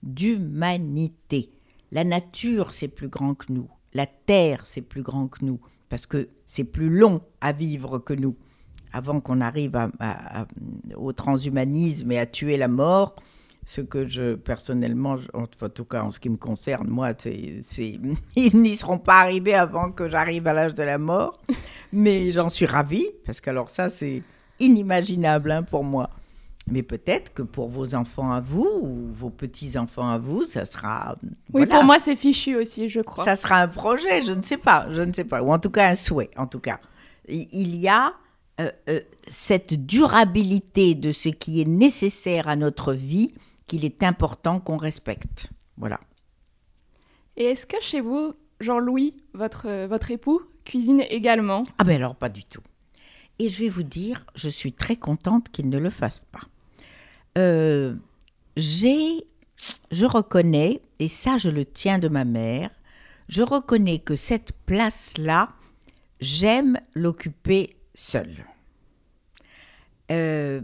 [0.04, 1.50] D'humanité.
[1.90, 3.68] La nature, c'est plus grand que nous.
[3.94, 5.58] La terre, c'est plus grand que nous.
[5.88, 8.36] Parce que c'est plus long à vivre que nous.
[8.92, 9.76] Avant qu'on arrive
[10.94, 13.16] au transhumanisme et à tuer la mort,
[13.64, 17.60] ce que je, personnellement, en tout cas en ce qui me concerne, moi, c'est,
[18.36, 21.40] ils n'y seront pas arrivés avant que j'arrive à l'âge de la mort.
[21.92, 24.22] Mais j'en suis ravie, parce que alors ça, c'est
[24.58, 26.10] inimaginable hein, pour moi.
[26.70, 31.16] Mais peut-être que pour vos enfants à vous ou vos petits-enfants à vous, ça sera.
[31.52, 33.24] Oui, pour moi, c'est fichu aussi, je crois.
[33.24, 35.42] Ça sera un projet, je ne sais pas, je ne sais pas.
[35.42, 36.78] Ou en tout cas, un souhait, en tout cas.
[37.28, 38.12] Il y a
[38.60, 43.32] euh, euh, cette durabilité de ce qui est nécessaire à notre vie
[43.70, 45.48] qu'il est important qu'on respecte.
[45.76, 46.00] Voilà.
[47.36, 51.62] Et est-ce que chez vous, Jean-Louis, votre, votre époux, cuisine également?
[51.78, 52.62] Ah ben alors pas du tout.
[53.38, 56.40] Et je vais vous dire, je suis très contente qu'il ne le fasse pas.
[57.38, 57.94] Euh,
[58.56, 59.24] j'ai,
[59.92, 62.70] je reconnais, et ça je le tiens de ma mère,
[63.28, 65.50] je reconnais que cette place-là,
[66.20, 68.44] j'aime l'occuper seule.
[70.10, 70.60] Euh,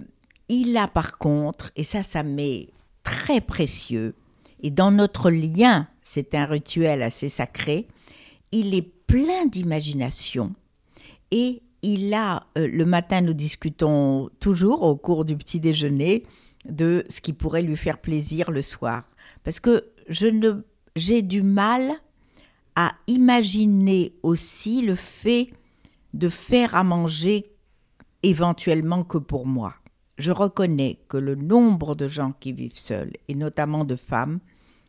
[0.48, 2.70] il a par contre, et ça, ça m'est
[3.06, 4.16] très précieux.
[4.62, 7.86] Et dans notre lien, c'est un rituel assez sacré,
[8.50, 10.52] il est plein d'imagination
[11.30, 16.24] et il a, euh, le matin nous discutons toujours au cours du petit déjeuner
[16.68, 19.04] de ce qui pourrait lui faire plaisir le soir.
[19.44, 20.64] Parce que je ne,
[20.96, 21.92] j'ai du mal
[22.74, 25.50] à imaginer aussi le fait
[26.12, 27.52] de faire à manger
[28.24, 29.76] éventuellement que pour moi
[30.18, 34.40] je reconnais que le nombre de gens qui vivent seuls, et notamment de femmes,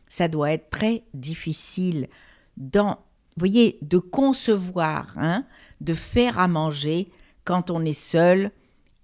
[0.08, 2.08] ça doit être très difficile
[2.56, 2.98] dans,
[3.36, 5.44] voyez, de concevoir, hein,
[5.80, 7.10] de faire à manger
[7.44, 8.50] quand on est seul,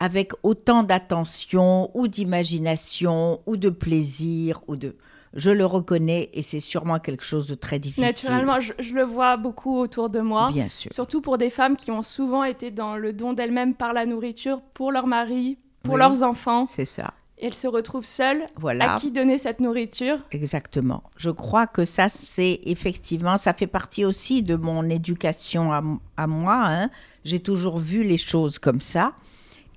[0.01, 4.97] avec autant d'attention ou d'imagination ou de plaisir ou de...
[5.35, 8.05] Je le reconnais et c'est sûrement quelque chose de très difficile.
[8.05, 10.51] Naturellement, je, je, le vois beaucoup autour de moi.
[10.53, 10.93] Bien sûr.
[10.93, 14.61] Surtout pour des femmes qui ont souvent été dans le don d'elles-mêmes par la nourriture
[14.75, 16.67] pour leur mari, pour leurs enfants.
[16.67, 17.15] C'est ça.
[17.41, 18.45] elles se retrouvent seules.
[18.59, 18.95] Voilà.
[18.95, 21.03] À qui donner cette nourriture Exactement.
[21.17, 25.73] Je crois que ça, c'est effectivement, ça fait partie aussi de mon éducation
[26.17, 26.63] à, moi.
[26.67, 26.91] Hein.
[27.25, 29.15] J'ai toujours vu les choses comme ça.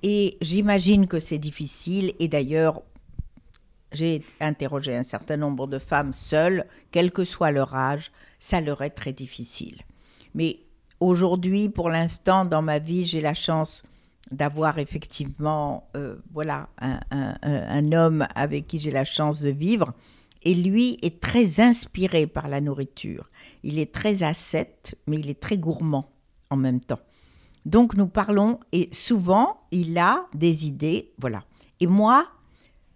[0.02, 2.14] Et j'imagine que c'est difficile.
[2.18, 2.82] Et d'ailleurs,
[3.92, 8.82] j'ai interrogé un certain nombre de femmes seules, quel que soit leur âge, ça leur
[8.82, 9.78] est très difficile.
[10.34, 10.60] Mais
[11.00, 13.84] aujourd'hui, pour l'instant, dans ma vie, j'ai la chance
[14.30, 19.92] d'avoir effectivement euh, voilà un, homme avec qui j'ai la chance de vivre.
[20.42, 23.26] Et lui est très inspiré par la nourriture.
[23.62, 26.10] Il est très ascète, mais il est très gourmand
[26.50, 27.00] en même temps.
[27.66, 31.44] Donc nous parlons et souvent il a des idées, voilà.
[31.80, 32.28] Et moi,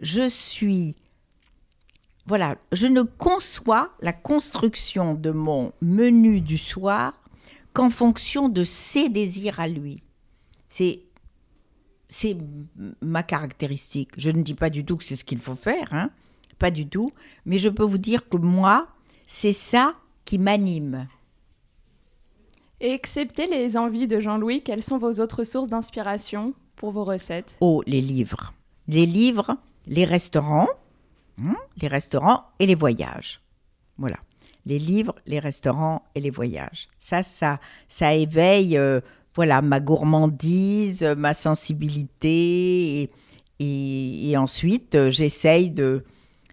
[0.00, 0.96] je suis
[2.26, 7.14] voilà, je ne conçois la construction de mon menu du soir
[7.74, 10.02] qu'en fonction de ses désirs à lui.
[10.68, 11.02] C'est
[12.12, 12.36] c'est
[13.00, 14.10] ma caractéristique.
[14.18, 16.10] Je ne dis pas du tout que c'est ce qu'il faut faire, hein,
[16.58, 17.10] pas du tout,
[17.46, 18.88] mais je peux vous dire que moi,
[19.26, 19.94] c'est ça
[20.26, 21.08] qui m'anime.
[22.80, 27.56] Et excepté les envies de Jean-Louis, quelles sont vos autres sources d'inspiration pour vos recettes?
[27.60, 28.52] Oh, les livres.
[28.88, 30.68] Les livres, les restaurants,
[31.42, 33.40] hein, les restaurants et les voyages.
[33.96, 34.18] Voilà.
[34.66, 36.88] Les livres, les restaurants et les voyages.
[36.98, 39.00] Ça, ça, ça éveille euh,
[39.34, 43.10] voilà, ma gourmandise, ma sensibilité.
[43.58, 46.04] Et, ensuite, euh, j'essaye de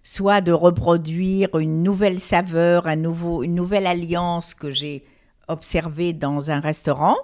[0.03, 5.03] soit de reproduire une nouvelle saveur, un nouveau, une nouvelle alliance que j'ai
[5.47, 7.17] observée dans un restaurant.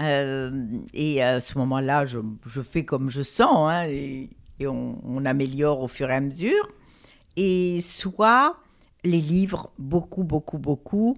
[0.00, 0.50] Euh,
[0.94, 5.88] et à ce moment-là, je, je, fais comme je sens, hein, et, on, améliore au
[5.88, 6.68] fur et à mesure.
[7.36, 8.56] Et soit
[9.04, 11.16] les livres, beaucoup, beaucoup, beaucoup.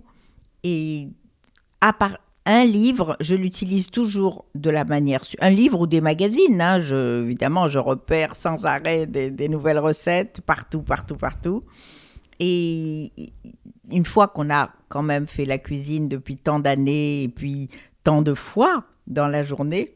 [0.62, 1.09] Et
[1.81, 1.92] à
[2.46, 5.22] un livre, je l'utilise toujours de la manière.
[5.40, 9.79] Un livre ou des magazines, hein, je, évidemment, je repère sans arrêt des, des, nouvelles
[9.79, 11.64] recettes partout, partout, partout.
[12.38, 13.12] Et
[13.90, 17.68] une fois qu'on a quand même fait la cuisine depuis tant d'années et puis
[18.05, 19.94] tant de fois dans la journée,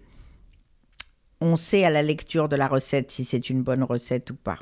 [1.41, 4.59] on sait à la lecture de la recette si c'est une bonne recette ou pas.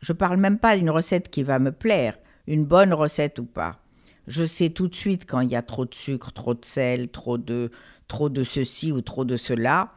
[0.00, 3.78] Je parle même pas d'une recette qui va me plaire, une bonne recette ou pas.
[4.26, 7.08] Je sais tout de suite quand il y a trop de sucre, trop de sel,
[7.08, 7.70] trop de,
[8.08, 9.92] trop de ceci ou trop de cela.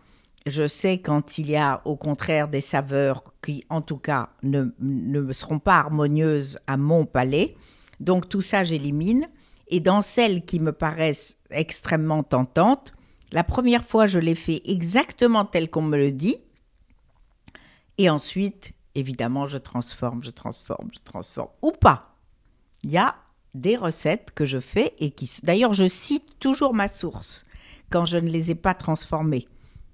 [0.46, 4.66] Je sais quand il y a au contraire des saveurs qui, en tout cas, ne,
[4.80, 7.56] ne seront pas harmonieuses à mon palais.
[8.00, 9.28] Donc tout ça, j'élimine.
[9.68, 12.94] Et dans celles qui me paraissent extrêmement tentantes,
[13.32, 16.38] la première fois, je les fais exactement tel qu'on me le dit.
[17.98, 21.50] Et ensuite, évidemment, je transforme, je transforme, je transforme.
[21.62, 22.16] Ou pas.
[22.84, 23.16] Il y a
[23.54, 25.30] des recettes que je fais et qui...
[25.44, 27.46] D'ailleurs, je cite toujours ma source
[27.90, 29.48] quand je ne les ai pas transformées.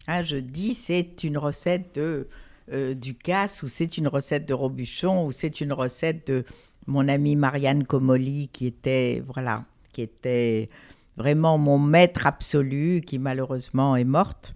[0.08, 2.28] Hein, je dis c'est une recette de
[2.72, 6.46] euh, Ducasse ou c'est une recette de Robuchon ou c'est une recette de
[6.88, 10.70] mon amie Marianne Comoli qui était voilà qui était
[11.18, 14.54] vraiment mon maître absolu qui malheureusement est morte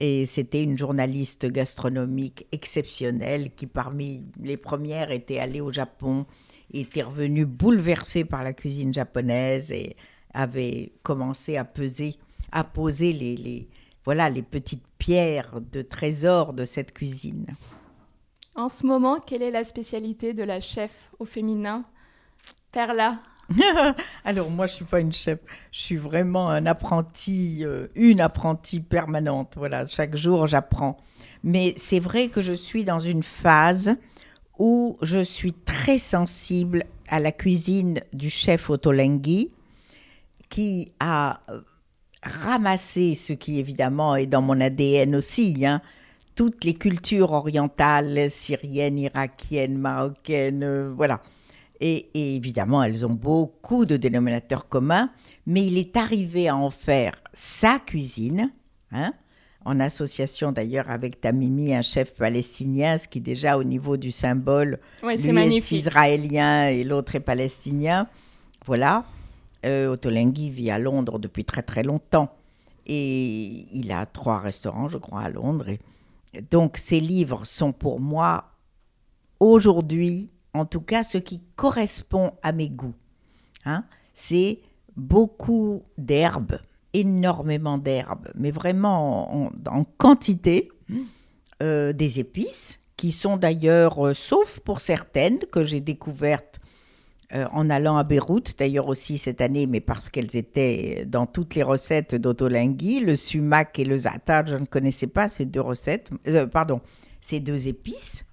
[0.00, 6.26] et c'était une journaliste gastronomique exceptionnelle qui parmi les premières était allée au Japon
[6.80, 9.96] était revenue bouleversée par la cuisine japonaise et
[10.34, 12.16] avait commencé à peser
[12.50, 13.68] à poser les, les
[14.04, 17.46] voilà les petites pierres de trésor de cette cuisine.
[18.54, 21.84] En ce moment, quelle est la spécialité de la chef au féminin?
[22.70, 23.20] Perla.
[24.24, 25.38] Alors moi, je suis pas une chef,
[25.70, 29.54] je suis vraiment un apprenti, euh, une apprentie permanente.
[29.56, 30.96] Voilà, chaque jour j'apprends.
[31.44, 33.96] Mais c'est vrai que je suis dans une phase
[34.62, 39.50] où je suis très sensible à la cuisine du chef Ottolenghi,
[40.48, 41.40] qui a
[42.22, 45.82] ramassé ce qui évidemment est dans mon ADN aussi, hein,
[46.36, 51.20] toutes les cultures orientales, syriennes, irakiennes, marocaines, euh, voilà.
[51.80, 55.10] Et, et, évidemment, elles ont beaucoup de dénominateurs communs,
[55.44, 58.52] mais il est arrivé à en faire sa cuisine,
[58.92, 59.12] hein,
[59.64, 64.78] en association d'ailleurs avec Tamimi, un chef palestinien, ce qui déjà au niveau du symbole,
[65.02, 65.72] ouais, lui magnifique.
[65.72, 68.08] est israélien et l'autre est palestinien.
[68.66, 69.04] Voilà.
[69.64, 72.34] Euh, Ottolenghi vit à Londres depuis très très longtemps.
[72.86, 75.68] Et il a trois restaurants, je crois, à Londres.
[75.68, 78.52] Et donc ces livres sont pour moi
[79.38, 82.94] aujourd'hui, en tout cas, ce qui correspond à mes goûts.
[83.64, 84.60] Hein C'est
[84.96, 86.58] beaucoup d'herbes,
[86.92, 90.70] énormément d'herbes, mais vraiment en, quantité,
[91.62, 96.60] euh, des épices, qui sont d'ailleurs, euh, sauf pour certaines que j'ai découvertes
[97.32, 101.54] euh, en allant à Beyrouth, d'ailleurs aussi cette année, mais parce qu'elles étaient dans toutes
[101.54, 106.10] les recettes d'Ottolenghi, le sumac et le za'atar, je ne connaissais pas ces deux recettes,
[106.52, 106.80] pardon,
[107.20, 108.26] ces deux épices,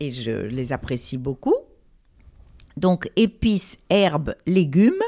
[0.00, 1.56] et je les apprécie beaucoup.
[2.76, 5.02] Donc épices, herbes, légumes,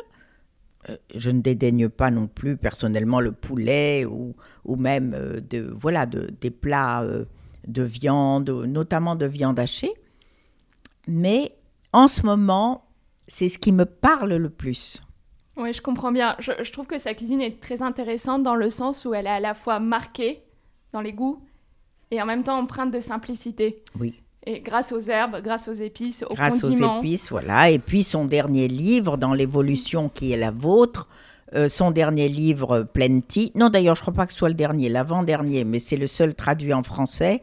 [1.15, 6.07] je ne dédaigne pas non plus personnellement le poulet ou, ou même euh, de, voilà,
[6.07, 7.25] de, des plats euh,
[7.67, 9.93] de viande, notamment de viande hachée.
[11.07, 11.55] Mais
[11.93, 12.85] en ce moment,
[13.29, 15.03] c'est ce qui me parle le plus.
[15.57, 16.37] Oui, je comprends bien.
[16.39, 19.31] Je, je, trouve que sa cuisine est très intéressante dans le sens où elle est
[19.31, 20.43] à la fois marquée
[20.93, 21.45] dans les goûts
[22.11, 23.83] et en même temps empreinte de simplicité.
[23.99, 24.21] Oui.
[24.47, 26.99] Et grâce aux herbes, grâce aux épices, aux grâce condiments.
[26.99, 27.71] aux épices, voilà.
[27.71, 31.09] Et puis son dernier livre, dans l'évolution qui est la vôtre,
[31.55, 33.53] euh, son dernier livre, Plenty.
[33.55, 36.07] Non, d'ailleurs, je ne crois pas que ce soit le dernier, l'avant-dernier, mais c'est le
[36.07, 37.43] seul traduit en français.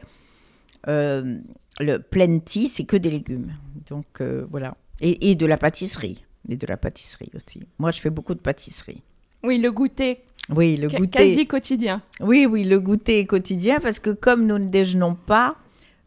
[0.88, 1.38] Euh,
[1.80, 3.54] le Plenty, c'est que des légumes.
[3.90, 4.76] Donc euh, voilà.
[5.00, 6.24] Et, et, de la pâtisserie.
[6.50, 7.62] Et de la pâtisserie aussi.
[7.78, 9.04] Moi, je fais beaucoup de pâtisserie.
[9.44, 10.24] Oui, le goûter.
[10.50, 11.28] Oui, le goûter.
[11.28, 12.02] Quasi quotidien.
[12.22, 15.58] Oui, oui, le goûter quotidien, parce que comme nous ne déjeunons pas,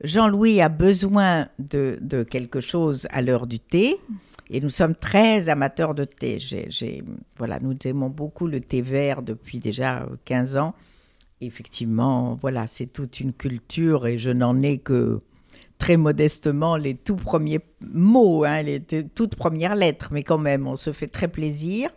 [0.02, 3.96] Jean-Louis a besoin de, quelque chose à l'heure du thé.
[4.52, 6.38] Et nous sommes très amateurs de thé.
[7.36, 10.74] Voilà, nous aimons beaucoup le thé vert depuis déjà 15 ans.
[11.40, 15.20] Effectivement, voilà, c'est toute une culture et je n'en ai que
[15.78, 20.76] très modestement les tout premiers mots, hein, les toutes premières lettres, mais quand même, on
[20.76, 21.90] se fait très plaisir.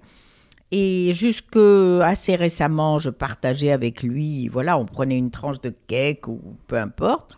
[0.71, 1.57] Et jusque
[2.01, 6.77] assez récemment, je partageais avec lui, voilà, on prenait une tranche de cake ou peu
[6.77, 7.37] importe.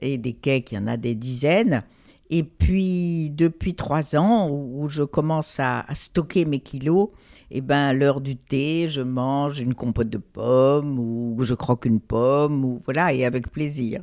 [0.00, 1.82] Et des cakes, il y en a des dizaines.
[2.30, 7.08] Et puis, depuis trois ans, où, où je commence à, à stocker mes kilos,
[7.50, 11.86] et ben à l'heure du thé, je mange une compote de pommes ou je croque
[11.86, 14.02] une pomme, ou voilà, et avec plaisir.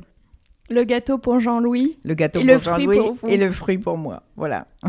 [0.70, 1.96] Le gâteau pour Jean-Louis.
[2.04, 3.28] Le gâteau Et pour le fruit Jean-Louis pour vous.
[3.28, 4.24] et le fruit pour moi.
[4.34, 4.66] Voilà.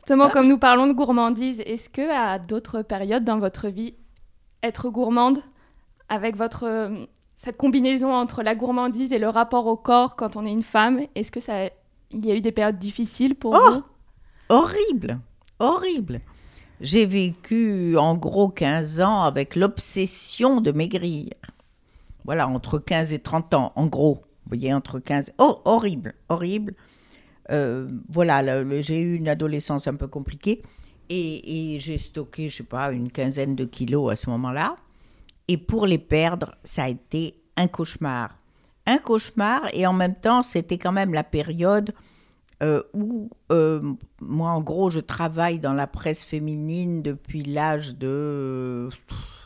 [0.00, 3.94] Justement, comme nous parlons de gourmandise, est-ce que à d'autres périodes dans votre vie,
[4.62, 5.38] être gourmande,
[6.10, 6.90] avec votre
[7.38, 11.02] cette combinaison entre la gourmandise et le rapport au corps quand on est une femme,
[11.14, 11.66] est-ce que ça,
[12.10, 13.82] il y a eu des périodes difficiles pour Oh vous?
[14.48, 15.20] Horrible,
[15.60, 16.18] horrible.
[16.80, 21.30] J'ai vécu en gros 15 ans avec l'obsession de maigrir.
[22.24, 24.16] Voilà, entre 15 et 30 ans, en gros.
[24.16, 25.34] Vous voyez, entre 15...
[25.38, 26.74] Oh, horrible, horrible.
[27.52, 28.42] Euh, voilà,
[28.80, 30.60] j'ai eu une adolescence un peu compliquée
[31.08, 34.76] et, et j'ai stocké, je sais pas, une quinzaine de kilos à ce moment-là.
[35.48, 38.38] Et pour les perdre, ça a été un cauchemar.
[38.86, 41.94] Un cauchemar et en même temps, c'était quand même la période
[42.62, 48.08] euh, où, euh, moi, en gros, je travaille dans la presse féminine depuis l'âge de
[48.08, 48.90] euh,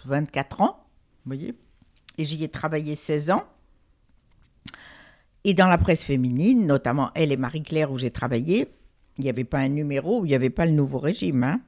[0.07, 0.85] 24 ans,
[1.25, 1.55] vous voyez,
[2.19, 3.45] et j'y ai travaillé 16 ans.
[5.45, 8.69] Et dans la presse féminine, notamment Elle et Marie-Claire, où j'ai travaillé,
[9.19, 11.43] il n'y avait pas un numéro où il n'y avait pas le nouveau régime.
[11.45, 11.61] hein.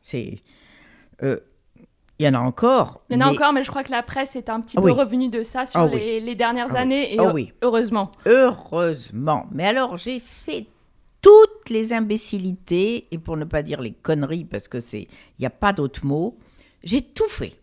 [0.00, 0.36] C'est.
[1.22, 1.38] euh,
[2.20, 3.00] il y en a encore.
[3.08, 4.76] Il y en a mais- encore, mais je crois que la presse est un petit
[4.78, 6.20] Ah peu revenue de ça sur Ah oui.
[6.20, 6.78] les, dernières Ah oui.
[6.80, 7.52] années, et heu- oui.
[7.62, 8.10] heureusement.
[8.26, 9.46] Heureusement.
[9.52, 10.66] Mais alors, j'ai fait
[11.22, 15.46] toutes les imbécilités, et pour ne pas dire les conneries, parce que c'est, il n'y
[15.46, 16.36] a pas d'autre mot,
[16.84, 17.58] j'ai tout fait.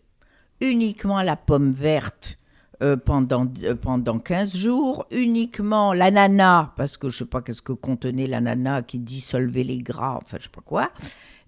[0.60, 2.36] Uniquement la pomme verte
[2.82, 7.62] euh, pendant, euh, pendant 15 jours, uniquement l'ananas, parce que je ne sais pas qu'est-ce
[7.62, 10.90] que contenait l'ananas qui dissolvait les gras, enfin je sais pas quoi,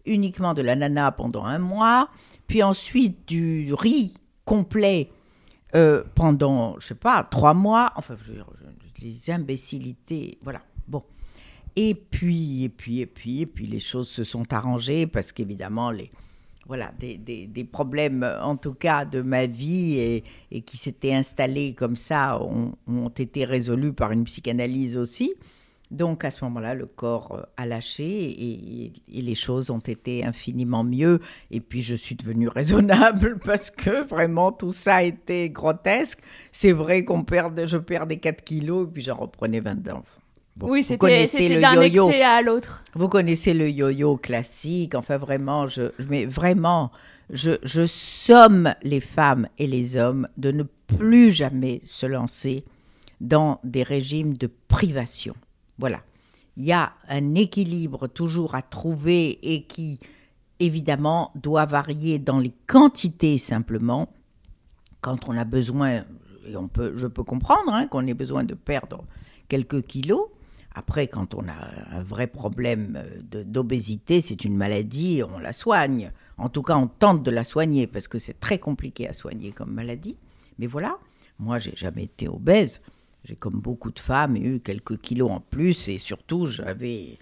[0.06, 2.08] uniquement de l'ananas pendant un mois,
[2.50, 5.08] puis ensuite du riz complet
[5.76, 8.16] euh, pendant, je sais pas, trois mois, enfin,
[9.00, 11.04] les imbécilités, voilà, bon.
[11.76, 15.92] Et puis, et puis, et puis, et puis, les choses se sont arrangées parce qu'évidemment,
[15.92, 16.10] les,
[16.66, 21.74] voilà, des, des- des problèmes, en tout cas, de ma vie et, qui s'étaient installés
[21.74, 25.34] comme ça, ont été résolus par une psychanalyse aussi.
[25.90, 30.24] Donc, à ce moment-là, le corps euh, a lâché et, et les choses ont été
[30.24, 31.18] infiniment mieux.
[31.50, 36.20] Et puis, je suis devenue raisonnable parce que vraiment, tout ça a été grotesque.
[36.52, 39.92] C'est vrai qu'on perd, je perdais 4 kilos et puis j'en reprenais 22.
[40.56, 42.08] Bon, oui, vous c'était d'un yo-yo.
[42.08, 42.82] excès à l'autre.
[42.94, 44.94] Vous connaissez le yo-yo classique.
[44.94, 46.90] Enfin, vraiment, je, mais vraiment,
[47.30, 52.64] je, je somme les femmes et les hommes de ne plus jamais se lancer
[53.20, 55.34] dans des régimes de privation.
[55.80, 56.02] Voilà.
[56.56, 59.98] Il y a un équilibre toujours à trouver et qui,
[60.58, 64.12] évidemment, doit varier dans les quantités simplement.
[65.00, 66.04] Quand on a besoin,
[66.46, 69.04] et on peut, je peux comprendre hein, qu'on ait besoin de perdre
[69.48, 70.28] quelques kilos.
[70.74, 76.12] Après, quand on a un vrai problème d'obésité, c'est une maladie, on la soigne.
[76.36, 79.50] En tout cas, on tente de la soigner parce que c'est très compliqué à soigner
[79.50, 80.16] comme maladie.
[80.58, 80.98] Mais voilà,
[81.38, 82.82] moi, j'ai jamais été obèse.
[83.24, 87.18] J'ai, comme beaucoup de femmes, eu quelques kilos en plus et surtout, j'avais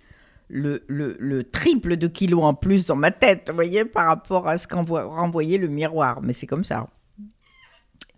[0.48, 4.48] le, le- le triple de kilos en plus dans ma tête, vous voyez, par rapport
[4.48, 6.22] à ce qu'en renvoyait le miroir.
[6.22, 6.88] Mais c'est comme ça.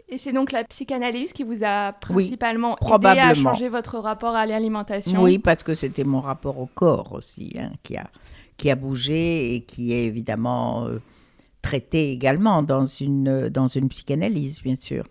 [0.09, 4.45] Et c'est donc la psychanalyse qui vous a principalement aidé à changer votre rapport à
[4.45, 5.23] l'alimentation?
[5.23, 8.11] Oui, parce que c'était mon rapport au corps aussi hein, qui, a,
[8.57, 10.99] qui a bougé et qui est évidemment euh,
[11.63, 15.05] traité également dans une, dans une psychanalyse, bien sûr.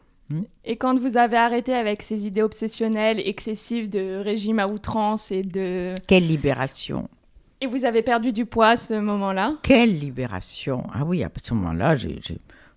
[0.63, 5.43] Et quand vous avez arrêté avec ces idées obsessionnelles, excessives de régime à outrance et
[5.43, 5.95] de...
[6.07, 7.09] Quelle libération.
[7.61, 9.55] Et vous avez perdu du poids à ce moment-là?
[9.63, 10.83] Quelle libération.
[10.93, 12.19] Ah oui, à ce moment-là, j'ai,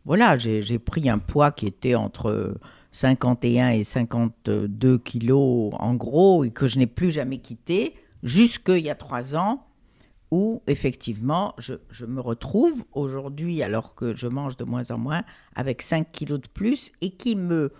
[0.04, 2.56] voilà, j'ai pris un poids qui était entre
[2.92, 8.90] 51 et 52 kilos en gros et que je n'ai plus jamais quitté jusqu'il y
[8.90, 9.64] a trois ans
[10.32, 15.22] où effectivement je, je me retrouve aujourd'hui alors que je mange de moins en moins
[15.54, 17.70] avec 5 kilos de plus et qui me,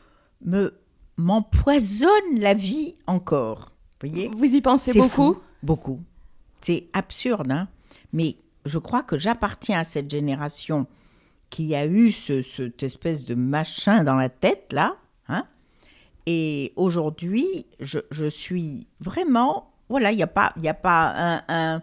[0.45, 0.75] me
[1.17, 3.73] m'empoisonne la vie encore.
[4.01, 4.31] Vous voyez?
[4.35, 5.35] Vous y pensez beaucoup?
[5.35, 6.01] fou, beaucoup.
[6.61, 7.69] C'est absurde, hein
[8.13, 8.37] mais
[8.67, 10.87] je crois que j'appartiens à cette génération
[11.51, 14.97] qui a eu ce, cette espèce de machin dans la tête, là.
[15.29, 15.47] Hein
[16.27, 19.71] et aujourd'hui, je, je suis vraiment...
[19.89, 21.83] Voilà, il n'y a pas, y a pas un, un,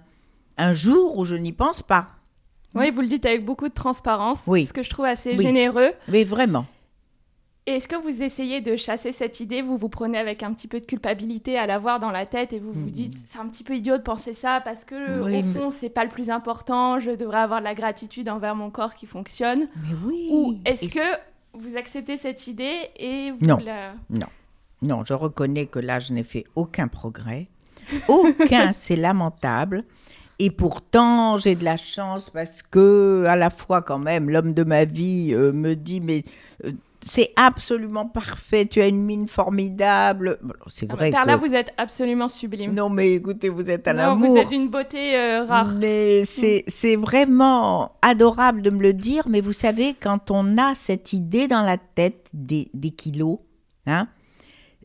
[0.59, 2.07] un jour où je n'y pense pas.
[2.75, 4.67] Oui, vous le dites avec beaucoup de transparence, Oui.
[4.67, 5.43] ce que je trouve assez Oui.
[5.43, 5.91] généreux.
[6.07, 6.65] Mais vraiment.
[7.65, 10.79] Est-ce que vous essayez de chasser cette idée Vous vous prenez avec un petit peu
[10.79, 13.75] de culpabilité à l'avoir dans la tête et vous vous dites c'est un petit peu
[13.75, 16.97] idiot de penser ça parce que Oui, au mais- fond c'est pas le plus important.
[16.99, 19.67] Je devrais avoir de la gratitude envers mon corps qui fonctionne.
[19.87, 20.29] Mais oui.
[20.31, 20.99] Ou est-ce Et- que
[21.53, 23.57] vous acceptez cette idée et vous Non.
[23.63, 23.93] la...
[24.81, 27.49] Non, je reconnais que là, je n'ai fait aucun progrès.
[28.07, 29.83] Aucun, c'est lamentable.
[30.39, 34.63] Et pourtant, j'ai de la chance parce que, à la fois, quand même, l'homme de
[34.63, 36.23] ma vie euh, me dit Mais
[36.63, 36.71] euh,
[37.01, 40.37] c'est absolument parfait, tu as une mine formidable.
[40.41, 41.45] Bon, c'est Ah, vrai Par là, que.
[41.45, 42.73] vous êtes absolument sublime.
[42.73, 44.37] Non, mais écoutez, vous êtes à Non, vous l'amour.
[44.39, 45.73] êtes d'une beauté euh, rare.
[45.77, 50.73] Mais c'est c'est vraiment adorable de me le dire, mais vous savez, quand on a
[50.73, 53.39] cette idée dans la tête des, des kilos,
[53.87, 54.07] hein,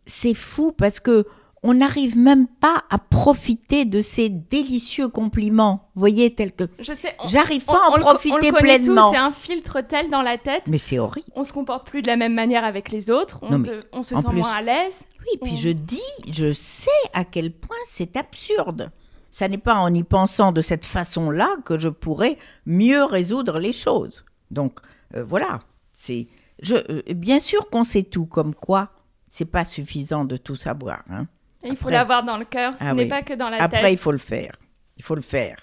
[0.06, 1.24] c'est fou parce que
[1.66, 6.64] on n'arrive même pas à profiter de ces délicieux compliments, voyez, tels que...
[6.78, 7.16] Je sais.
[7.18, 9.10] on- J'arrive on- pas à on en le on le profiter connaît tous, pleinement.
[9.10, 10.64] C'est un filtre tel dans la tête.
[10.68, 11.26] Mais c'est horrible.
[11.34, 13.38] On se comporte plus de la même manière avec les autres.
[13.42, 15.06] On, Non, mais de- on se en sent plus- moins à l'aise.
[15.20, 16.00] Oui, puis On- je dis,
[16.30, 18.90] je sais à quel point c'est absurde.
[19.30, 22.36] Ça n'est pas en y pensant de cette façon-là que je pourrais
[22.66, 24.24] mieux résoudre les choses.
[24.50, 24.80] Donc
[25.16, 25.60] euh, voilà,
[25.94, 26.28] c'est
[26.60, 28.90] je euh, bien sûr qu'on sait tout, comme quoi
[29.30, 31.02] c'est pas suffisant de tout savoir.
[31.10, 31.26] hein.
[31.64, 32.74] Et il faut Après- l'avoir dans le cœur.
[32.78, 33.08] Ce Ah n'est oui.
[33.08, 33.92] pas que dans la Après, tête.
[33.92, 34.52] il faut le faire.
[34.96, 35.56] Il faut le faire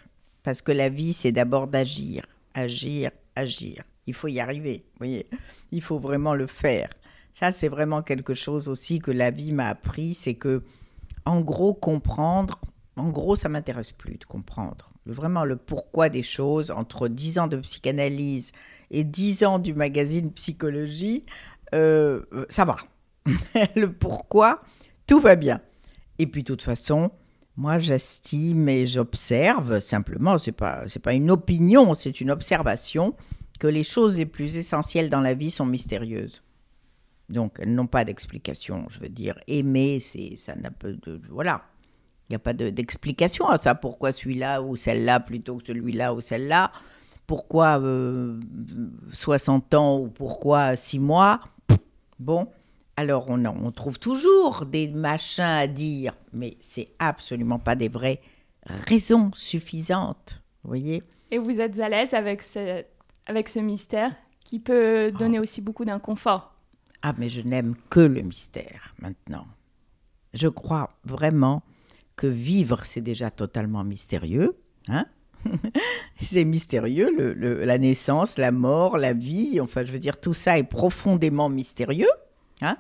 [0.43, 3.83] parce que la vie, c'est d'abord d'agir, agir, agir.
[4.07, 4.83] Il faut y arriver.
[4.93, 5.27] Vous voyez,
[5.71, 6.89] il faut vraiment le faire.
[7.33, 10.63] Ça, c'est vraiment quelque chose aussi que la vie m'a appris, c'est que,
[11.25, 12.59] en gros, comprendre.
[12.97, 14.91] En gros, ça m'intéresse plus de comprendre.
[15.05, 18.51] Vraiment le pourquoi des choses entre 10 ans de psychanalyse
[18.89, 21.25] et 10 ans du magazine Psychologie,
[21.73, 22.77] euh, ça va.
[23.75, 24.61] le pourquoi,
[25.07, 25.61] tout va bien.
[26.21, 27.09] Et puis, de toute façon,
[27.57, 33.15] moi, j'estime et j'observe simplement, c'est pas, c'est pas une opinion, c'est une observation,
[33.59, 36.43] que les choses les plus essentielles dans la vie sont mystérieuses.
[37.27, 38.85] Donc, elles n'ont pas d'explication.
[38.89, 41.63] Je veux dire, aimer, c'est, ça n'a pas de, voilà.
[42.29, 43.73] Il n'y a pas de- d'explication à ça.
[43.73, 46.71] Pourquoi celui-là ou celle-là plutôt que celui-là ou celle-là?
[47.25, 48.39] Pourquoi euh,
[49.11, 51.39] 60 ans ou pourquoi 6 mois?
[52.19, 52.47] Bon,
[52.97, 57.89] alors on, en- on trouve toujours des machins à dire, mais c'est absolument pas des
[57.89, 58.21] vraies
[58.87, 60.41] raisons suffisantes.
[60.63, 62.83] Vous voyez Et vous êtes à l'aise avec ce,
[63.25, 64.13] avec ce mystère
[64.43, 66.53] qui peut donner aussi beaucoup d'inconfort?
[67.01, 69.45] Ah, mais je n'aime que le mystère maintenant.
[70.33, 71.63] Je crois vraiment
[72.15, 74.55] que vivre, c'est déjà totalement mystérieux.
[74.87, 75.05] Hein?
[76.19, 80.35] C'est mystérieux, le- le- la naissance, la mort, la vie, enfin, je veux dire, tout
[80.35, 82.09] ça est profondément mystérieux.
[82.61, 82.77] Hein?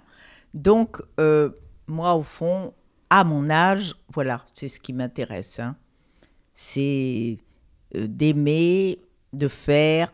[0.53, 1.49] Donc, euh,
[1.87, 2.73] moi, au fond,
[3.09, 5.59] à mon âge, voilà, c'est ce qui m'intéresse.
[5.59, 5.75] hein.
[6.55, 7.37] C'est
[7.95, 8.99] euh, d'aimer,
[9.33, 10.11] de faire,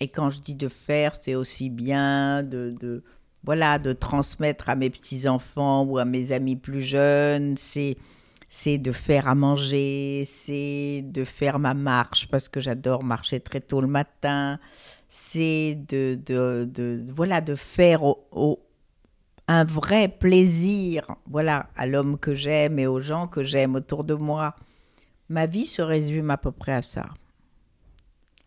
[0.00, 3.02] et quand je dis de faire, c'est aussi bien de, de-
[3.42, 7.56] voilà, de transmettre à mes petits-enfants ou à mes amis plus jeunes.
[7.56, 7.96] C'est,
[8.48, 13.60] c'est de faire à manger, c'est de faire ma marche parce que j'adore marcher très
[13.60, 14.58] tôt le matin.
[15.08, 18.60] C'est de, de, de- voilà, de faire au- au-
[19.48, 24.14] un vrai plaisir voilà, à l'homme que j'aime et aux gens que j'aime autour de
[24.14, 24.54] moi.
[25.30, 27.06] Ma vie se résume à peu près à ça.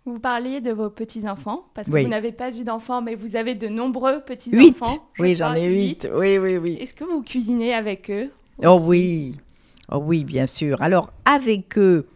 [0.06, 2.04] Vous parliez de vos petits-enfants, parce que Oui.
[2.04, 5.08] vous n'avez pas eu d'enfants, mais vous avez de nombreux Huit petits-enfants.
[5.14, 6.04] je Oui, j'en ai huit.
[6.04, 6.10] huit.
[6.12, 6.78] Oui, oui, oui.
[6.82, 8.32] Est-ce que vous cuisinez avec eux
[8.66, 9.38] Oh oui,
[9.92, 10.82] oh oui, bien sûr.
[10.82, 12.08] Alors avec eux,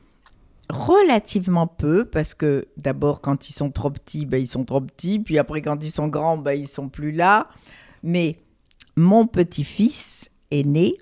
[0.69, 5.19] relativement peu, parce que d'abord quand ils sont trop petits, ben, ils sont trop petits,
[5.19, 7.47] puis après quand ils sont grands, ben, ils sont plus là.
[8.03, 8.37] Mais
[8.95, 10.95] mon petit-fils aîné,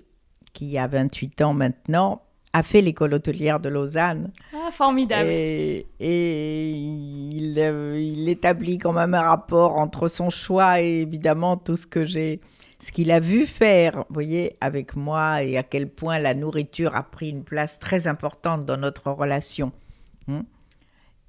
[0.52, 2.22] qui a 28 ans maintenant,
[2.52, 4.30] a fait l'école hôtelière de Lausanne.
[4.54, 5.28] Ah, formidable.
[5.28, 11.56] Et, et il, euh, il établit quand même un rapport entre son choix et évidemment
[11.56, 12.40] tout ce que j'ai,
[12.78, 16.94] ce qu'il a vu faire, vous voyez, avec moi et à quel point la nourriture
[16.94, 19.72] a pris une place très importante dans notre relation.
[20.26, 20.42] Hmm.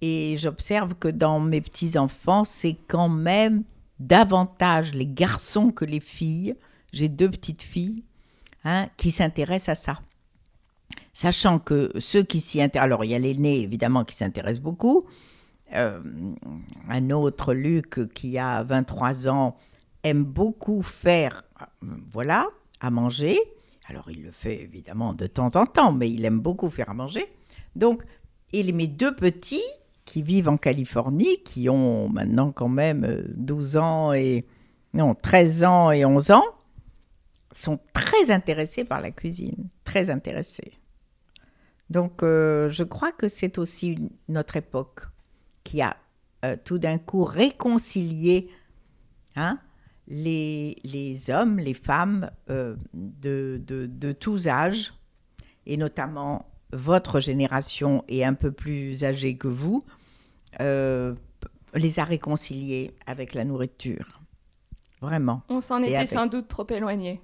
[0.01, 3.63] Et j'observe que dans mes petits-enfants, c'est quand même
[3.99, 6.55] davantage les garçons que les filles.
[6.93, 8.03] J'ai deux petites filles
[8.63, 9.99] hein, qui s'intéressent à ça
[11.13, 15.05] sachant que ceux qui s'y intéressent, alors il y a l'aîné évidemment qui s'intéresse beaucoup,
[15.73, 15.99] Euh,
[16.89, 19.57] un autre, Luc, qui a 23 ans,
[20.05, 22.47] aime beaucoup faire, euh, voilà,
[22.79, 23.37] à manger.
[23.87, 26.93] Alors il le fait évidemment de temps en temps, mais il aime beaucoup faire à
[26.93, 27.25] manger.
[27.75, 28.03] Donc,
[28.53, 29.63] et mes deux petits
[30.05, 34.45] qui vivent en Californie, qui ont maintenant quand même euh, 12 ans et
[34.93, 36.45] non, 13 ans et 11 ans,
[37.51, 40.73] sont très intéressés par la cuisine, très intéressés.
[41.89, 45.01] Donc, euh, je crois que c'est aussi notre époque
[45.63, 45.97] qui a
[46.43, 48.49] euh, tout d'un coup réconcilié
[49.35, 49.59] hein,
[50.07, 54.93] les, les hommes, les femmes euh, de, de, de tous âges,
[55.65, 59.83] et notamment votre génération est un peu plus âgée que vous,
[60.61, 61.13] euh,
[61.73, 64.21] les a réconciliés avec la nourriture.
[65.01, 65.41] Vraiment.
[65.49, 67.19] On s'en Et était avec- sans doute trop éloigné.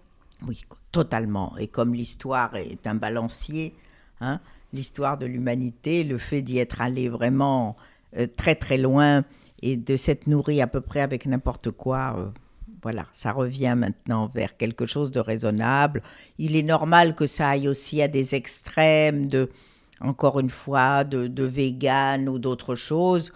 [0.47, 1.55] Oui, totalement.
[1.57, 3.75] Et comme l'histoire est un balancier,
[4.19, 4.39] hein,
[4.73, 7.75] l'histoire de l'humanité, le fait d'y être allé vraiment
[8.17, 9.23] euh, très très loin
[9.61, 12.29] et de s'être nourri à peu près avec n'importe quoi, euh,
[12.81, 16.01] voilà, ça revient maintenant vers quelque chose de raisonnable.
[16.39, 19.51] Il est normal que ça aille aussi à des extrêmes de,
[19.99, 23.31] encore une fois, de, vegan ou d'autres choses.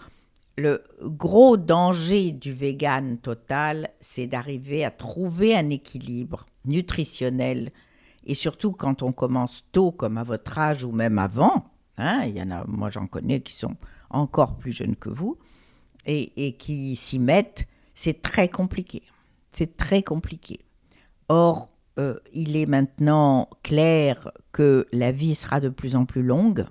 [0.58, 7.70] Le gros danger du vegan total, c'est d'arriver à trouver un équilibre nutritionnel.
[8.24, 11.66] Et surtout quand on commence tôt, comme à votre âge ou même avant.
[11.98, 13.76] hein, il y en a, moi j'en connais qui sont
[14.10, 15.38] encore plus jeunes que vous
[16.06, 17.66] et qui s'y mettent.
[17.94, 19.02] C'est très compliqué.
[19.58, 20.60] C'est très compliqué.
[21.30, 26.66] Or, euh, il est maintenant clair que la vie sera de plus en plus longue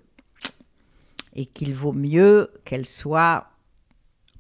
[1.33, 3.47] et qu'il vaut mieux qu'elle soit,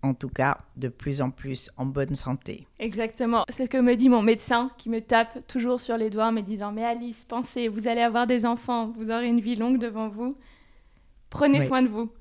[0.03, 2.67] en tout cas, de plus en plus en bonne santé.
[2.77, 3.45] Exactement.
[3.49, 6.31] C'est ce que me dit mon médecin qui me tape toujours sur les doigts en
[6.31, 9.79] me disant Mais Alice, pensez, vous allez avoir des enfants, vous aurez une vie longue
[9.79, 10.37] devant vous.
[11.31, 11.65] Prenez Oui.
[11.65, 12.11] soin de vous.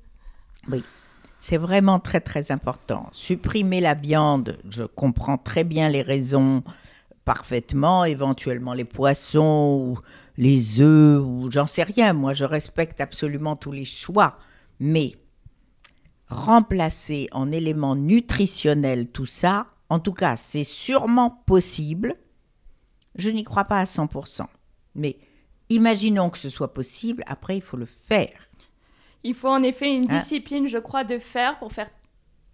[1.47, 3.07] C'est vraiment très très important.
[3.11, 6.63] Supprimer la viande, je comprends très bien les raisons
[7.23, 9.99] parfaitement, éventuellement les poissons ou
[10.37, 12.13] les œufs j'en sais rien.
[12.13, 14.39] Moi, je respecte absolument tous les choix,
[14.79, 15.11] mais
[16.29, 22.15] remplacer en éléments nutritionnels tout ça, en tout cas, c'est sûrement possible.
[23.13, 24.47] Je n'y crois pas à 100%.
[24.95, 25.19] Mais
[25.69, 28.31] imaginons que ce soit possible, après il faut le faire.
[29.25, 31.89] Il faut en effet une Hein discipline, je crois, de faire pour faire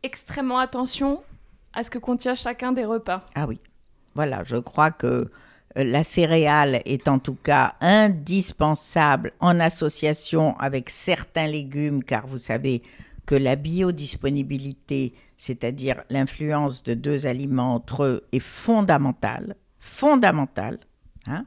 [0.04, 1.22] extrêmement attention
[1.74, 3.26] à ce que contient chacun des repas.
[3.36, 3.60] Ah oui.
[4.16, 5.30] Voilà, je crois que euh,
[5.76, 12.84] la céréale est en tout cas indispensable en association avec certains légumes, car vous savez
[13.26, 19.58] que la biodisponibilité, c'est-à-dire l'influence de deux aliments entre eux, est fondamentale.
[19.80, 20.80] Fondamentale.
[21.28, 21.44] hein.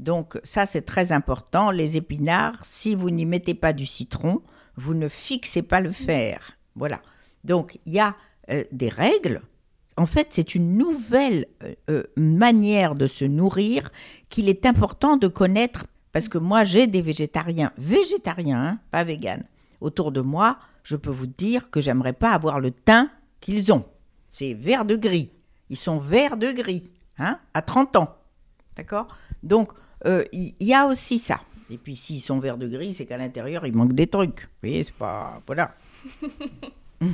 [0.00, 1.70] Donc ça, c'est très important.
[1.70, 4.42] Les épinards, si vous n'y mettez pas du citron,
[4.76, 6.56] vous ne fixez pas le fer.
[6.74, 7.00] Voilà.
[7.44, 8.14] Donc il y a
[8.50, 9.42] euh, des règles.
[9.96, 13.90] En fait, c'est une nouvelle euh, euh, manière de se nourrir
[14.28, 19.44] qu'il est important de connaître parce que moi, j'ai des végétariens, végétariens, hein, pas véganes,
[19.80, 20.58] autour de moi.
[20.82, 23.10] Je peux vous dire que j'aimerais pas avoir le teint
[23.40, 23.84] qu'ils ont.
[24.30, 25.30] C'est vert de gris.
[25.68, 28.16] Ils sont verts de gris, hein, à 30 ans.
[28.76, 29.08] D'accord?
[29.42, 29.72] Donc,
[30.32, 31.40] il y a aussi ça.
[31.70, 34.42] Et puis, s'ils sont verts de gris, c'est qu'à l'intérieur, il manque des trucs.
[34.42, 35.40] Vous voyez, c'est pas.
[35.46, 35.74] Voilà.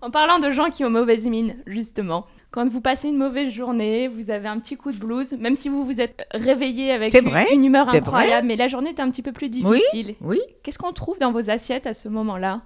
[0.00, 4.06] En parlant de gens qui ont mauvaise mine, justement, quand vous passez une mauvaise journée,
[4.08, 7.28] vous avez un petit coup de blues, même si vous vous êtes réveillé avec une,
[7.28, 9.78] vrai, une humeur incroyable, mais la journée est un petit peu plus Oui.
[9.78, 10.14] difficile.
[10.20, 12.62] Oui Qu'est-ce qu'on trouve dans vos assiettes à ce moment-là?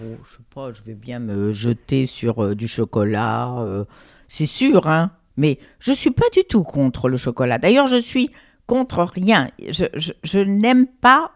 [0.00, 3.84] Oh, je sais pas, je vais bien me jeter sur euh, du chocolat, euh,
[4.28, 5.10] c'est sûr, hein.
[5.36, 7.58] Mais je suis pas du tout contre le chocolat.
[7.58, 8.30] D'ailleurs, je suis
[8.66, 9.50] contre rien.
[9.68, 11.32] Je, je- je n'aime pas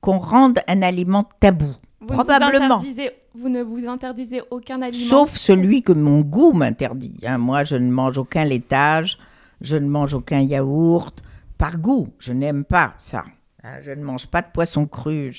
[0.00, 2.78] qu'on rende un aliment tabou, vous ne Probablement.
[2.78, 7.14] Vous, interdisez- vous ne vous interdisez aucun aliment sauf celui que mon goût m'interdit.
[7.24, 7.38] hein.
[7.38, 9.18] Moi, je ne mange aucun laitage,
[9.60, 11.22] je ne mange aucun yaourt,
[11.58, 12.08] par goût.
[12.18, 13.24] Je n'aime pas ça.
[13.62, 15.32] Hein, Je ne mange pas de poisson cru,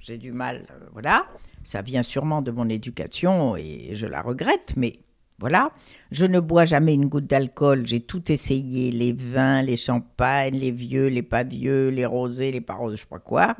[0.00, 0.66] j'ai du mal.
[0.72, 1.26] euh, voilà,
[1.62, 4.98] ça vient sûrement de mon éducation et je la regrette, mais
[5.38, 5.72] voilà.
[6.10, 10.70] Je ne bois jamais une goutte d'alcool, j'ai tout essayé, les vins, les champagnes, les
[10.70, 13.56] vieux, les pas vieux, les rosés, les pas roses, je sais quoi.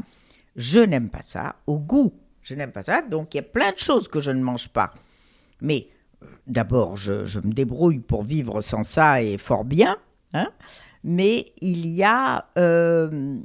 [0.56, 1.56] Je n'aime pas ça.
[1.66, 2.12] Au goût,
[2.42, 3.02] je n'aime pas ça.
[3.02, 4.94] Donc il y a plein de choses que je ne mange pas.
[5.60, 5.88] Mais
[6.22, 9.96] euh, d'abord, je, me débrouille pour vivre sans ça et fort bien.
[10.32, 10.48] hein.
[11.02, 13.36] Mais il y a euh,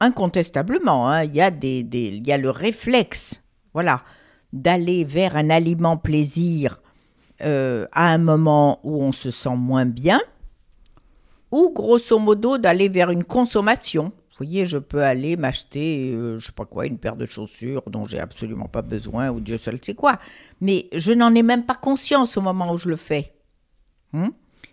[0.00, 3.42] incontestablement, hein, il, y a des- il y a le réflexe,
[3.72, 4.02] voilà,
[4.52, 6.80] d'aller vers un aliment plaisir
[7.42, 10.20] euh, à un moment où on se sent moins bien,
[11.50, 14.12] ou grosso modo d'aller vers une consommation.
[14.38, 17.82] Vous voyez, je peux aller m'acheter, euh, je sais pas quoi, une paire de chaussures
[17.86, 20.18] dont j'ai absolument pas besoin, ou Dieu seul sait quoi.
[20.60, 23.32] Mais je n'en ai même pas conscience au moment où je le fais.
[24.12, 24.32] Hein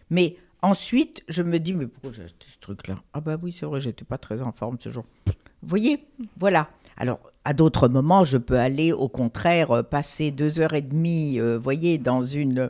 [0.09, 3.01] Mais ensuite, je me dis, mais pourquoi j'ai acheté ce truc-là?
[3.13, 5.05] Ah bah oui, c'est vrai, j'étais pas très en forme ce jour.
[5.25, 6.05] Vous voyez?
[6.37, 6.69] Voilà.
[6.97, 11.39] Alors, à d'autres moments, je peux aller, au contraire, euh, passer deux heures et demie,
[11.39, 12.69] euh, voyez, dans une,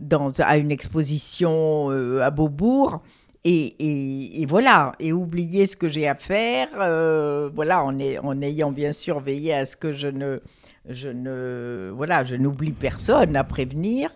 [0.00, 3.02] dans, à une exposition euh, à Beaubourg.
[3.44, 7.98] Et, et- voilà, et oublier ce que j'ai à faire, euh, voilà, en
[8.40, 10.40] ayant bien sûr veillé à ce que je ne
[10.88, 14.10] je ne, voilà, je n'oublie personne à prévenir.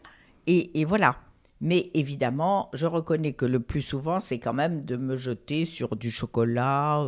[0.47, 1.17] Et, et voilà.
[1.61, 5.97] Mais évidemment, je reconnais que le plus souvent, c'est quand même de me jeter sur
[5.97, 7.05] du chocolat.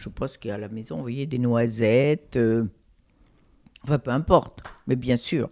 [0.00, 2.36] Je sais pas ce qu'il y a à la maison, vous voyez, des noisettes.
[2.36, 2.64] euh,
[3.84, 4.62] enfin, peu importe.
[4.86, 5.50] Mais bien sûr,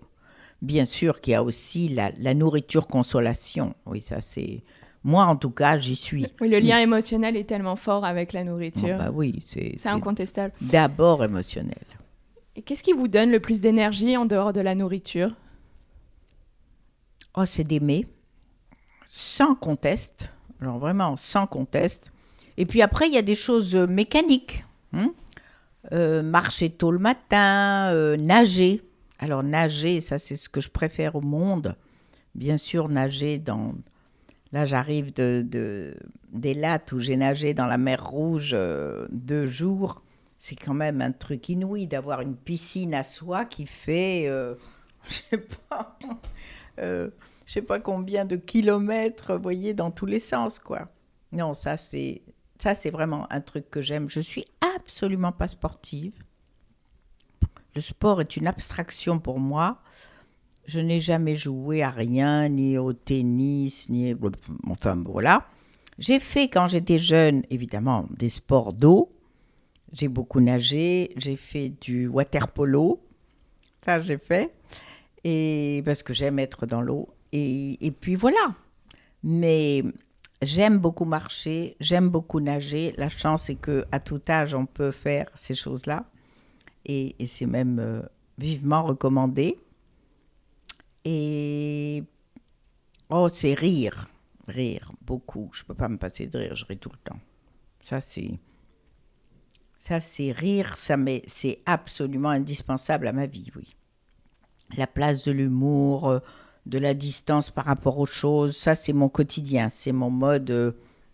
[0.62, 3.74] bien sûr qu'il y a aussi la, la nourriture consolation.
[3.84, 4.62] Oui, ça c'est.
[5.05, 6.26] Moi, en tout cas, j'y suis.
[6.40, 8.96] Oui, le lien émotionnel est tellement fort avec la nourriture.
[9.01, 10.53] Ah bah oui, c'est incontestable.
[10.61, 11.84] d'abord émotionnel.
[12.57, 15.30] Et qu'est-ce qui vous donne le plus d'énergie en dehors de la nourriture?
[17.36, 18.07] Oh, c'est d'aimer,
[19.09, 20.30] sans conteste.
[20.61, 22.12] Alors vraiment, sans conteste.
[22.59, 24.64] Et puis après, il y a des choses euh, mécaniques.
[24.92, 25.12] hein.
[25.92, 28.82] Euh, marcher tôt le matin, euh, nager.
[29.20, 31.76] Alors nager, ça c'est ce que je préfère au monde.
[32.34, 33.74] Bien sûr, nager dans...
[34.52, 35.94] Là, j'arrive de, de-
[36.32, 40.02] des lattes où j'ai nagé dans la mer Rouge euh, deux jours.
[40.38, 44.26] C'est quand même un truc inouï d'avoir une piscine à soi qui fait,
[45.09, 45.98] je sais pas,
[46.76, 47.11] je
[47.46, 50.88] sais pas combien de kilomètres, vous voyez, dans tous les sens, quoi.
[51.32, 52.22] Non, ça c'est,
[52.59, 54.09] ça c'est vraiment un truc que j'aime.
[54.09, 54.44] Je suis
[54.76, 56.12] absolument pas sportive.
[57.74, 59.80] Le sport est une abstraction pour moi.
[60.66, 64.14] Je n'ai jamais joué à rien, ni au tennis, ni
[64.66, 65.46] enfin voilà.
[65.98, 69.11] J'ai fait quand j'étais jeune, évidemment, des sports d'eau.
[69.92, 73.00] J'ai beaucoup nagé, j'ai fait du water polo.
[73.80, 74.52] Ça, j'ai fait.
[75.24, 77.09] Et parce que j'aime être dans l'eau.
[77.32, 78.54] Et, et puis voilà.
[79.22, 79.82] Mais
[80.43, 82.95] j'aime beaucoup marcher, j'aime beaucoup nager.
[82.97, 86.05] La chance, c'est que à tout âge, on peut faire ces choses-là.
[86.84, 88.03] Et, c'est même euh,
[88.39, 89.59] vivement recommandé.
[91.05, 92.03] Et
[93.11, 94.09] oh, c'est rire,
[94.47, 95.51] rire beaucoup.
[95.53, 97.18] Je peux pas me passer de rire, je ris tout le temps.
[97.82, 98.39] Ça, c'est
[99.78, 103.74] ça, c'est rire, ça c'est absolument indispensable à ma vie, oui.
[104.76, 106.18] La place de l'humour, euh,
[106.69, 110.73] de la distance par rapport aux choses, ça, c'est mon quotidien, c'est mon mode euh,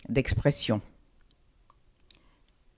[0.08, 0.80] d'expression.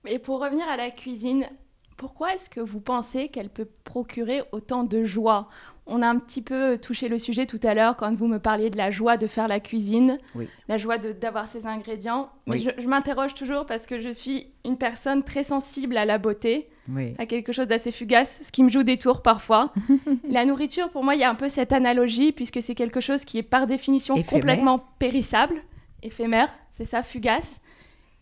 [0.05, 1.49] Et pour revenir à la cuisine,
[1.97, 5.49] pourquoi est-ce que vous pensez qu'elle peut procurer autant de joie
[5.89, 8.69] On a un petit peu touché le sujet tout à l'heure quand vous me parliez
[8.69, 10.47] de la joie de faire la cuisine, Oui.
[10.67, 12.29] la joie de- d'avoir ces ingrédients.
[12.45, 16.17] Mais je, je m'interroge toujours parce que je suis une personne très sensible à la
[16.17, 17.13] beauté, Oui.
[17.17, 19.71] à quelque chose d'assez fugace, ce qui me joue des tours parfois.
[20.29, 23.23] la nourriture, pour moi, il y a un peu cette analogie puisque c'est quelque chose
[23.23, 24.41] qui est par définition Éphémère.
[24.41, 25.55] complètement périssable,
[26.03, 27.61] éphémère, c'est ça, fugace.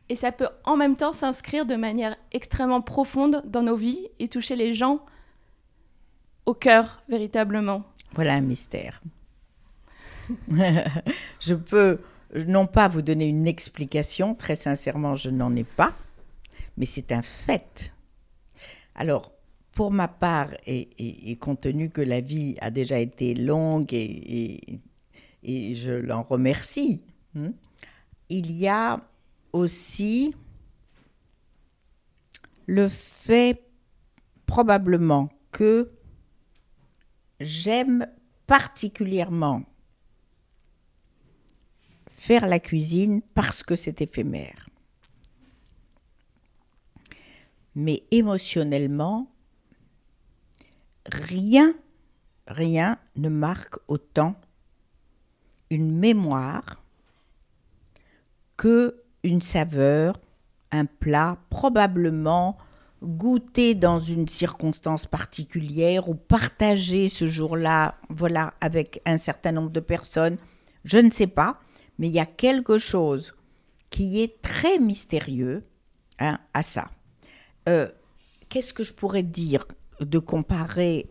[0.07, 4.28] Et ça peut en même temps s'inscrire de manière extrêmement profonde dans nos vies et
[4.28, 4.99] toucher les gens
[6.45, 7.85] au cœur, véritablement.
[8.13, 9.01] Voilà un mystère.
[11.39, 11.99] je peux
[12.47, 15.93] non pas vous donner une explication, très sincèrement, je n'en ai pas,
[16.77, 17.93] mais c'est un fait.
[18.95, 19.31] Alors,
[19.71, 24.79] pour ma part, et, compte tenu que la vie a déjà été longue et,
[25.43, 27.01] je l'en remercie,
[27.35, 27.51] hein,
[28.29, 29.01] il y a
[29.53, 30.33] aussi
[32.65, 33.61] le fait
[34.47, 35.91] probablement que
[37.39, 38.07] j'aime
[38.47, 39.63] particulièrement
[42.15, 44.69] faire la cuisine parce que c'est éphémère.
[47.75, 49.29] Mais émotionnellement,
[51.05, 51.75] rien,
[52.47, 54.36] rien ne marque autant
[55.69, 56.81] une mémoire
[58.55, 60.19] que une saveur,
[60.71, 62.57] un plat, probablement
[63.06, 69.80] goûté dans une circonstance particulière ou partagé ce jour-là, voilà, avec un certain nombre de
[69.80, 70.38] personnes,
[70.84, 71.60] je ne sais pas,
[71.97, 73.36] mais il y a quelque chose
[73.89, 75.64] qui est très mystérieux
[76.20, 76.89] hein, à ça.
[77.70, 77.89] Euh,
[78.49, 79.66] Qu'est-ce que je pourrais dire
[79.99, 81.10] de comparer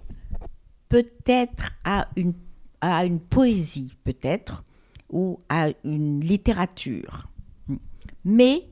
[0.88, 2.34] peut-être à une,
[2.80, 4.64] à une poésie, peut-être,
[5.10, 7.28] ou à une littérature?
[8.24, 8.68] Mais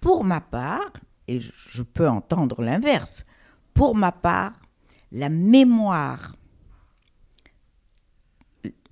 [0.00, 0.92] pour ma part,
[1.28, 3.24] et je- peux entendre l'inverse,
[3.72, 4.52] pour ma part,
[5.12, 6.36] la mémoire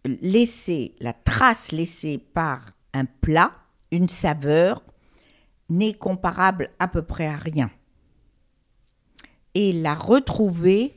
[0.04, 3.52] laissée, la trace laissée par un plat,
[3.90, 4.82] une saveur,
[5.68, 7.70] n'est comparable à peu près à rien.
[9.54, 10.94] Et la retrouver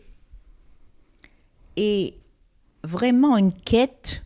[1.75, 2.15] est
[2.83, 4.24] vraiment une quête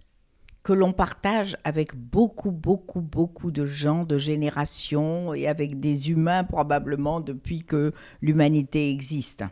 [0.70, 6.44] que l'on partage avec beaucoup, beaucoup, beaucoup de gens, de générations et avec des humains
[6.44, 7.92] probablement depuis que
[8.22, 9.44] l'humanité existe.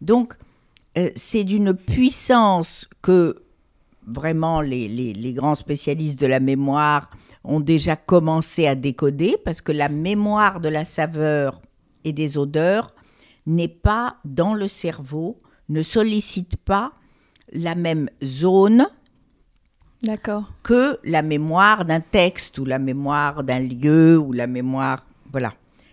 [0.00, 0.38] Donc,
[0.96, 3.42] euh, c'est d'une puissance que
[4.06, 7.10] vraiment les, grands spécialistes de la mémoire
[7.44, 11.60] ont déjà commencé à décoder parce que la mémoire de la saveur
[12.04, 12.94] et des odeurs
[13.44, 16.92] n'est pas dans le cerveau, ne sollicite pas
[17.52, 18.86] la même zone.
[20.62, 25.04] Que la mémoire d'un texte ou la mémoire d'un lieu ou la mémoire.
[25.30, 25.52] Voilà.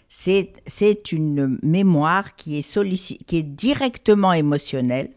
[0.09, 5.09] C'est, c'est une mémoire qui est, qui est directement émotionnelle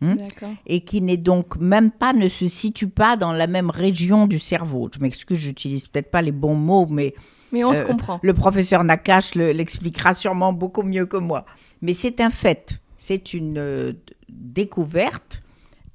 [0.00, 0.50] D'accord.
[0.66, 4.38] et qui n'est donc même pas, ne se situe pas dans la même région du
[4.38, 4.90] cerveau.
[4.94, 7.14] Je m'excuse, j'utilise peut-être pas les bons mots, mais
[7.52, 8.18] Mais on se Euh, comprend.
[8.22, 11.44] le professeur Nakache le- l'expliquera sûrement beaucoup mieux que moi.
[11.82, 13.92] Mais c'est un fait, c'est une euh,
[14.30, 15.42] découverte.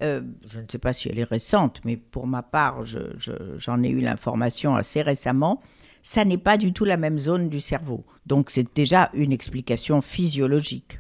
[0.02, 3.58] Euh, je ne sais pas si elle est récente, mais pour ma part, je- je-
[3.58, 5.62] j'en ai eu l'information assez récemment.
[6.04, 8.06] Ça n'est pas du tout la même zone du cerveau.
[8.26, 11.00] Donc c'est déjà une explication physiologique.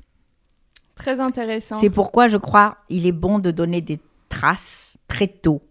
[0.95, 1.77] Très intéressant.
[1.77, 5.61] C'est pourquoi je crois il est bon de donner des traces très tôt.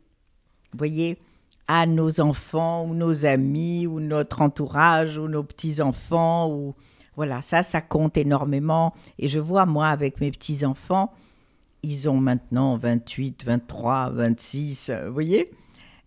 [0.73, 1.19] Vous voyez,
[1.67, 6.75] à nos enfants ou nos amis ou notre entourage ou nos petits-enfants ou
[7.15, 11.13] voilà, ça ça compte énormément et je vois moi avec mes petits-enfants,
[11.83, 15.51] ils ont maintenant 28, 23, 26, euh, vous voyez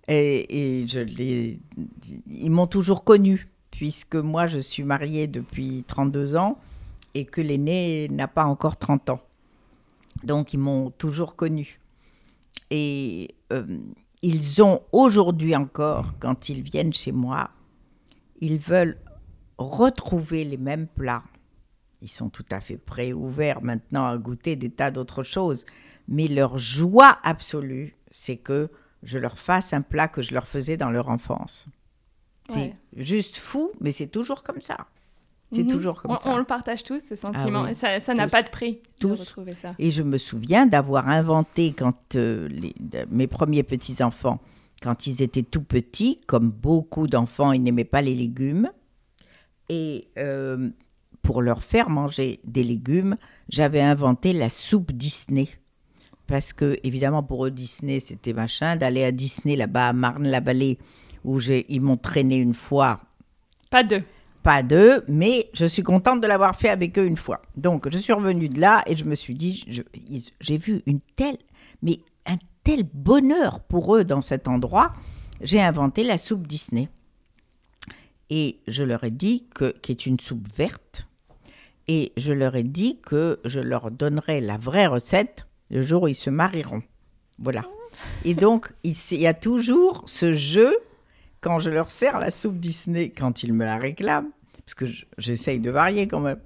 [0.07, 1.59] et, et je les
[2.27, 6.57] ils m'ont toujours connu puisque moi je suis mariée depuis 32 ans
[7.13, 9.21] et que l'aîné n'a pas encore 30 ans.
[10.23, 11.79] Donc ils m'ont toujours connu.
[12.69, 13.65] Et euh,
[14.21, 17.49] ils ont aujourd'hui encore, quand ils viennent chez moi,
[18.39, 18.97] ils veulent
[19.57, 21.23] retrouver les mêmes plats.
[22.01, 25.65] Ils sont tout à fait prêts, ouverts maintenant à goûter des tas d'autres choses.
[26.07, 28.69] Mais leur joie absolue, c'est que
[29.03, 31.67] je leur fasse un plat que je leur faisais dans leur enfance.
[32.49, 32.75] Ouais.
[32.95, 34.77] C'est juste fou, mais c'est toujours comme ça.
[35.53, 35.69] C'est Mhm.
[35.69, 36.29] toujours comme on, ça.
[36.33, 37.59] on le partage tous, ce sentiment.
[37.61, 37.71] Ah oui.
[37.71, 39.75] Et ça ça n'a pas de prix de retrouver ça.
[39.79, 44.39] Et je me souviens d'avoir inventé quand euh, les- de- mes premiers petits-enfants,
[44.81, 48.71] quand ils étaient tout petits, comme beaucoup d'enfants, ils n'aimaient pas les légumes.
[49.69, 50.69] Et euh,
[51.21, 53.17] pour leur faire manger des légumes,
[53.49, 55.47] j'avais inventé la soupe Disney.
[56.27, 58.75] Parce que, évidemment, pour eux, Disney, c'était machin.
[58.75, 60.77] D'aller à Disney, là-bas, à Marne-la-Vallée,
[61.23, 63.01] où ils m'ont traîné une fois
[63.69, 64.03] Pas deux.
[64.41, 67.41] pas d'eux, mais je suis contente de l'avoir fait avec eux une fois.
[67.57, 69.65] Donc, je suis revenue de là et je me suis dit,
[70.39, 71.37] j'ai vu une telle,
[71.81, 74.93] mais un tel bonheur pour eux dans cet endroit.
[75.41, 76.89] J'ai inventé la soupe Disney.
[78.29, 81.05] Et je leur ai dit que, qui est une soupe verte.
[81.87, 86.07] Et je leur ai dit que je leur donnerai la vraie recette le jour où
[86.07, 86.83] ils se marieront.
[87.39, 87.65] Voilà.
[88.23, 90.75] Et donc, il y a toujours ce jeu
[91.41, 94.29] quand je leur sers la soupe Disney, quand ils me la réclament,
[94.63, 94.85] parce que
[95.17, 96.39] j'essaye de varier quand même,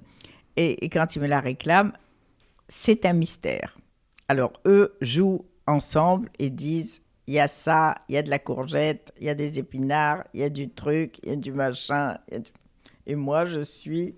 [0.56, 1.92] et, quand ils me la réclament,
[2.68, 3.76] c'est un mystère.
[4.28, 8.38] Alors eux jouent ensemble et disent, il y a ça, il y a de la
[8.38, 11.52] courgette, il y a des épinards, il y a du truc, il y a du
[11.52, 12.18] machin.
[13.06, 14.14] Et moi, je suis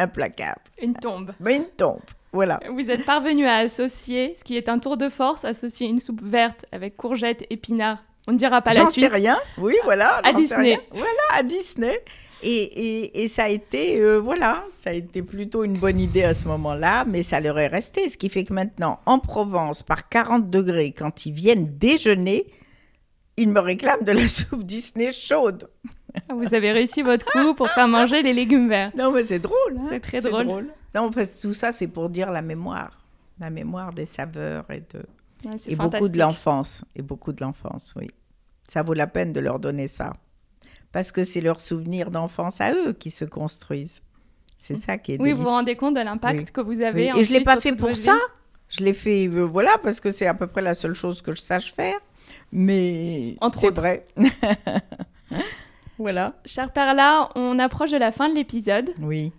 [0.00, 0.60] implacable.
[0.82, 1.32] Une tombe.
[1.40, 2.00] Mais une tombe,
[2.32, 2.60] voilà.
[2.72, 6.22] Vous êtes parvenu à associer, ce qui est un tour de force, associer une soupe
[6.22, 8.02] verte avec courgettes, épinards.
[8.28, 9.12] On ne dira pas la J'en sais suite.
[9.12, 10.20] rien, oui, voilà.
[10.24, 10.78] À Disney.
[10.92, 12.02] Voilà, à Disney.
[12.42, 16.22] Et, et, et ça a été, euh, voilà, ça a été plutôt une bonne idée
[16.22, 18.08] à ce moment-là, mais ça leur est resté.
[18.08, 22.46] Ce qui fait que maintenant, en Provence, par 40 degrés, quand ils viennent déjeuner,
[23.36, 25.68] ils me réclament de la soupe Disney chaude.
[26.28, 28.90] Ah, Vous avez réussi votre coup pour faire manger les légumes verts.
[28.96, 29.76] Non, mais c'est drôle.
[29.78, 29.86] hein.
[29.88, 30.66] C'est très drôle.
[30.94, 32.98] Non, en fait, tout ça, c'est pour dire la mémoire.
[33.38, 35.04] La mémoire des saveurs et de,
[35.44, 36.84] Ouais, et beaucoup de l'enfance.
[36.94, 38.10] Et beaucoup de l'enfance, oui.
[38.68, 40.12] Ça vaut la peine de leur donner ça.
[40.92, 44.02] Parce que c'est leurs souvenirs d'enfance à eux qui se construisent.
[44.58, 46.44] C'est ça qui est Oui, vous vous rendez compte de l'impact Oui.
[46.52, 47.06] que vous Oui, avez.
[47.16, 48.14] Et je ne l'ai pas fait pour ça.
[48.68, 51.34] Je l'ai fait, euh, voilà, parce que c'est à peu près la seule chose que
[51.34, 51.96] je sache faire.
[52.52, 54.06] Mais c'est vrai.
[56.00, 56.34] voilà.
[56.44, 58.90] Cher Perla, on approche de la fin de l'épisode.
[59.02, 59.32] Oui.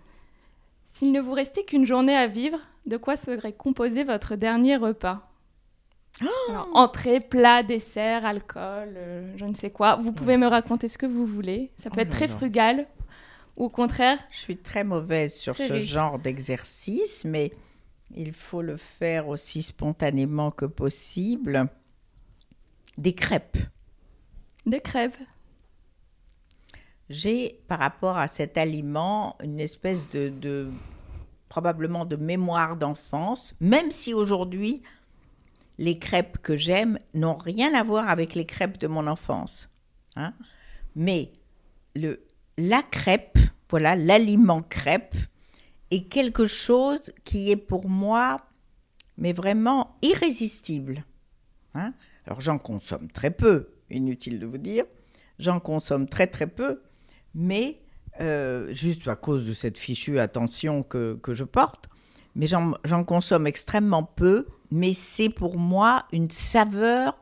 [0.86, 5.28] S'il ne vous restait qu'une journée à vivre, de quoi serait composé votre dernier repas?
[6.48, 9.96] Alors, Entrée, plat, dessert, alcool, euh, je ne sais quoi.
[9.96, 11.70] Vous pouvez me raconter ce que vous voulez.
[11.78, 12.86] Ça peut Oh être là très frugal
[13.56, 14.18] ou au contraire.
[14.30, 15.88] Je suis très mauvaise sur Très ce riche.
[15.88, 17.52] genre d'exercice, mais
[18.14, 21.66] il faut le faire aussi spontanément que possible.
[22.98, 23.56] Des crêpes.
[24.66, 25.16] Des crêpes.
[27.10, 30.70] J'ai, par rapport à cet aliment, une espèce de,
[31.48, 34.82] probablement de mémoire d'enfance, même si aujourd'hui,
[35.78, 39.68] les crêpes que j'aime n'ont rien à voir avec les crêpes de mon enfance.
[40.16, 40.32] hein.
[40.94, 41.32] Mais
[42.56, 43.38] la crêpe,
[43.68, 45.14] voilà, l'aliment crêpe,
[45.90, 48.46] est quelque chose qui est pour moi,
[49.18, 51.04] mais vraiment irrésistible.
[51.74, 51.92] hein.
[52.26, 54.84] Alors j'en consomme très peu, inutile de vous dire,
[55.38, 56.80] j'en consomme très très peu,
[57.34, 57.78] mais
[58.20, 61.88] euh, juste à cause de cette fichue attention que, que je porte,
[62.34, 64.46] mais j'en consomme extrêmement peu.
[64.70, 67.18] Mais c'est pour moi une saveur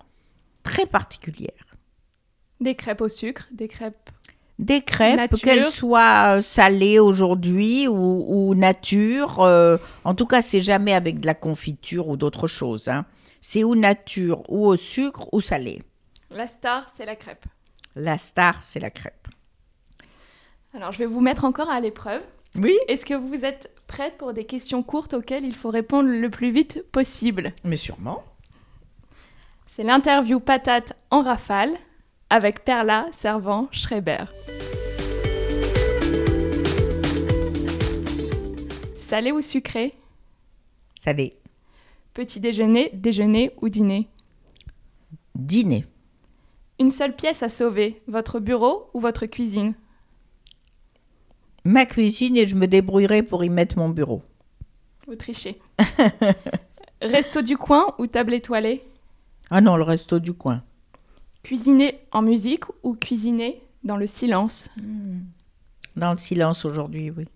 [0.62, 1.76] très particulière.
[2.61, 4.11] Des crêpes au sucre, des crêpes.
[4.61, 10.61] Des crêpes, qu'elles soient euh, salées aujourd'hui ou, ou nature, euh, en tout cas, c'est
[10.61, 12.88] jamais avec de la confiture ou d'autres choses.
[12.88, 13.06] hein.
[13.40, 15.82] C'est ou nature, ou au sucre, ou salé.
[16.30, 17.46] La star, c'est la crêpe.
[17.96, 19.28] La star, c'est la crêpe.
[20.72, 22.22] Alors, je vais vous mettre encore à l'épreuve.
[22.56, 26.30] Oui Est-ce que vous êtes prête pour des questions courtes auxquelles il faut répondre le
[26.30, 27.52] plus vite possible?
[27.64, 28.22] Mais sûrement.
[29.66, 31.76] C'est l'interview patate en rafale
[32.28, 34.26] avec Perla Servant Schreiber.
[38.96, 39.94] Salé ou sucré?
[41.00, 41.36] Salé.
[42.14, 44.08] Petit déjeuner, déjeuner ou dîner?
[45.34, 45.84] Dîner.
[46.78, 49.74] Une seule pièce à sauver, votre bureau ou votre cuisine?
[51.70, 54.24] Ma cuisine et je me débrouillerai pour y mettre mon bureau.
[55.06, 55.60] Vous trichez.
[57.00, 58.82] Resto du coin ou table étoilée?
[59.50, 60.64] Ah non, le resto du coin.
[61.44, 64.68] Cuisiner en musique ou cuisiner dans le silence?
[65.94, 67.28] Dans le silence aujourd'hui, oui.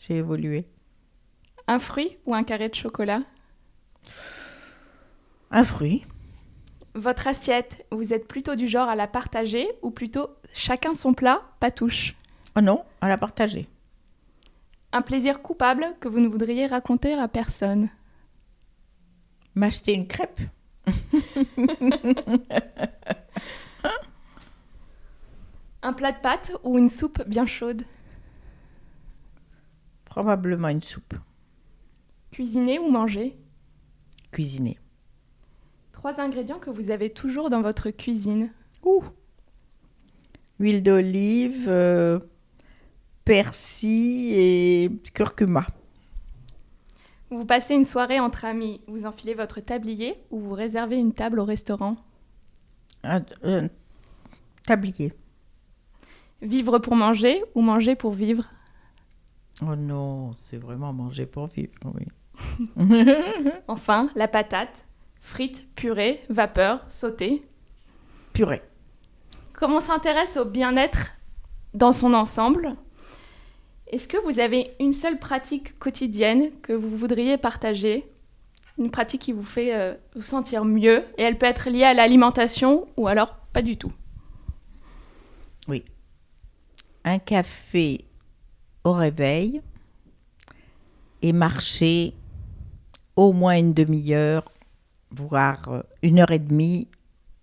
[0.00, 0.66] J'ai évolué.
[1.66, 3.22] Un fruit ou un carré de chocolat?
[5.50, 6.04] Un fruit.
[6.94, 11.40] Votre assiette, vous êtes plutôt du genre à la partager ou plutôt chacun son plat,
[11.58, 12.16] pas touche?
[12.56, 13.68] Oh non, à la partager.
[14.92, 17.88] Un plaisir coupable que vous ne voudriez raconter à personne
[19.54, 20.40] M'acheter une crêpe.
[25.84, 27.82] Un plat de pâtes ou une soupe bien chaude
[30.04, 31.14] Probablement une soupe.
[32.30, 33.36] Cuisiner ou manger
[34.30, 34.78] Cuisiner.
[35.92, 38.50] Trois ingrédients que vous avez toujours dans votre cuisine.
[38.84, 39.04] Ouh.
[40.58, 42.20] Huile d'olive, euh,
[43.24, 45.66] persil et curcuma.
[47.30, 51.38] Vous passez une soirée entre amis, vous enfilez votre tablier ou vous réservez une table
[51.38, 51.96] au restaurant?
[53.04, 53.68] Un, un
[54.66, 55.12] tablier.
[56.42, 58.50] Vivre pour manger ou manger pour vivre?
[59.62, 62.06] Oh non, c'est vraiment manger pour vivre, oui.
[63.68, 64.84] Enfin, la patate,
[65.20, 67.42] frites, purée, vapeur, sautée.
[68.32, 68.62] Purée.
[69.52, 71.12] Comme on s'intéresse au bien-être
[71.74, 72.74] dans son ensemble,
[73.92, 78.08] est-ce que vous avez une seule pratique quotidienne que vous voudriez partager?
[78.78, 81.92] Une pratique qui vous fait euh, vous sentir mieux et elle peut être liée à
[81.92, 83.92] l'alimentation ou alors pas du tout?
[85.68, 85.84] Oui.
[87.04, 88.06] Un café
[88.82, 89.60] au réveil
[91.20, 92.14] et marcher
[93.14, 94.50] au moins une demi-heure,
[95.10, 96.88] voire euh, une heure et demie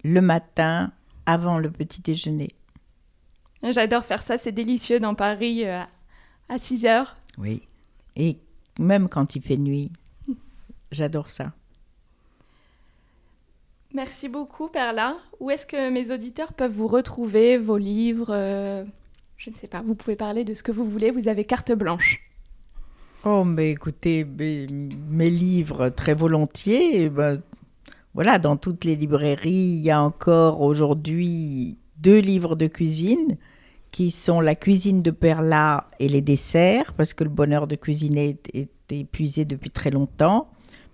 [0.03, 0.91] le matin
[1.27, 2.49] avant le petit déjeuner.
[3.61, 5.83] J'adore faire ça, c'est délicieux dans Paris euh,
[6.49, 7.15] à 6 heures.
[7.37, 7.61] Oui.
[8.15, 8.37] Et
[8.79, 9.91] même quand il fait nuit,
[10.91, 11.53] j'adore ça.
[13.93, 15.17] Merci beaucoup Perla.
[15.39, 18.83] Où est-ce que mes auditeurs peuvent vous retrouver, vos livres euh,
[19.37, 21.71] Je ne sais pas, vous pouvez parler de ce que vous voulez, vous avez carte
[21.71, 22.21] blanche.
[23.25, 27.03] Oh, mais écoutez, mes, mes livres, très volontiers.
[27.03, 27.41] eh ben,
[28.13, 33.37] voilà, dans toutes les librairies, il y a encore aujourd'hui deux livres de cuisine
[33.91, 38.37] qui sont la cuisine de Perla et les desserts, parce que le bonheur de cuisiner
[38.53, 40.47] est, épuisé depuis très longtemps.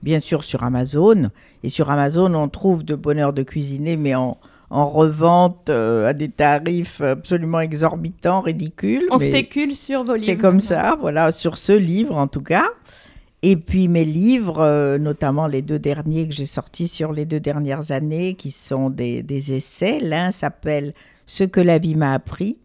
[0.04, 1.30] Bien sûr sur Amazon.
[1.64, 4.38] Et sur Amazon, on trouve de bonheur de cuisiner, mais en,
[4.70, 9.08] en revente euh, à des tarifs absolument exorbitants, ridicules.
[9.12, 10.26] On spécule sur vos livres.
[10.26, 12.66] c'est comme ça, voilà, sur ce livre en tout cas.
[13.42, 17.40] Et puis mes livres, euh, notamment les deux derniers que j'ai sortis sur les deux
[17.40, 20.00] dernières années, qui sont des, des essais.
[20.00, 20.94] L'un s'appelle
[21.28, 22.58] Ce que la vie m'a appris,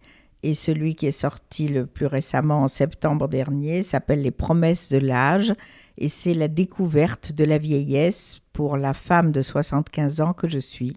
[0.42, 4.98] et celui qui est sorti le plus récemment en septembre dernier s'appelle Les promesses de
[4.98, 5.54] l'âge,
[5.98, 10.58] et c'est la découverte de la vieillesse pour la femme de 75 ans que je
[10.58, 10.96] suis,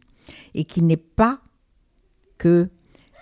[0.53, 1.39] et qui n'est pas
[2.37, 2.69] que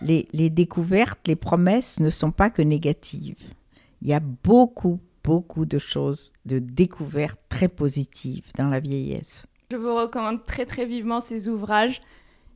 [0.02, 3.54] les, découvertes, les promesses ne sont pas que négatives.
[4.02, 9.46] Il y a beaucoup, beaucoup de choses, de découvertes très positives dans la vieillesse.
[9.72, 12.02] Je vous recommande très très vivement ces ouvrages.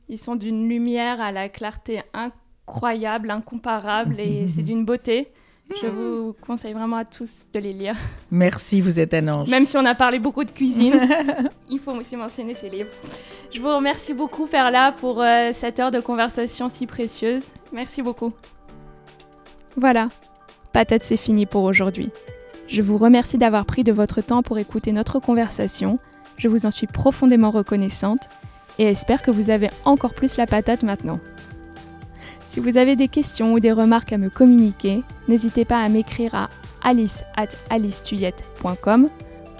[0.08, 2.02] Ils sont d'une lumière à la clarté
[2.66, 5.28] incroyable, incomparable et c'est d'une beauté.
[5.82, 7.96] Je vous conseille vraiment à tous de les lire.
[8.30, 9.48] Merci, vous êtes un ange.
[9.48, 11.08] Même si on a parlé beaucoup de cuisine,
[11.70, 12.90] il faut aussi mentionner ces livres.
[13.50, 17.42] Je vous remercie beaucoup Perla pour euh, cette heure de conversation si précieuse.
[17.72, 18.32] Merci beaucoup.
[19.76, 20.08] Voilà,
[20.72, 22.10] patate c'est fini pour aujourd'hui.
[22.68, 25.98] Je vous remercie d'avoir pris de votre temps pour écouter notre conversation.
[26.36, 28.28] Je vous en suis profondément reconnaissante
[28.78, 31.20] et espère que vous avez encore plus la patate maintenant.
[32.56, 36.34] Si vous avez des questions ou des remarques à me communiquer, n'hésitez pas à m'écrire
[36.34, 36.48] à
[36.82, 37.48] alice at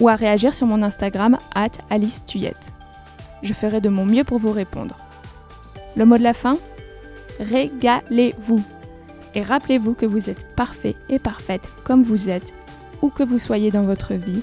[0.01, 2.73] ou à réagir sur mon Instagram at alicetuyette.
[3.43, 4.97] Je ferai de mon mieux pour vous répondre.
[5.95, 6.57] Le mot de la fin
[7.39, 8.63] Régalez-vous.
[9.35, 12.55] Et rappelez-vous que vous êtes parfait et parfaite comme vous êtes,
[13.03, 14.41] où que vous soyez dans votre vie.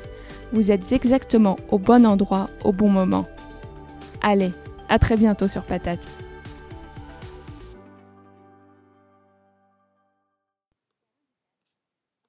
[0.51, 3.25] Vous êtes exactement au bon endroit au bon moment.
[4.21, 4.51] Allez,
[4.89, 6.07] à très bientôt sur Patate.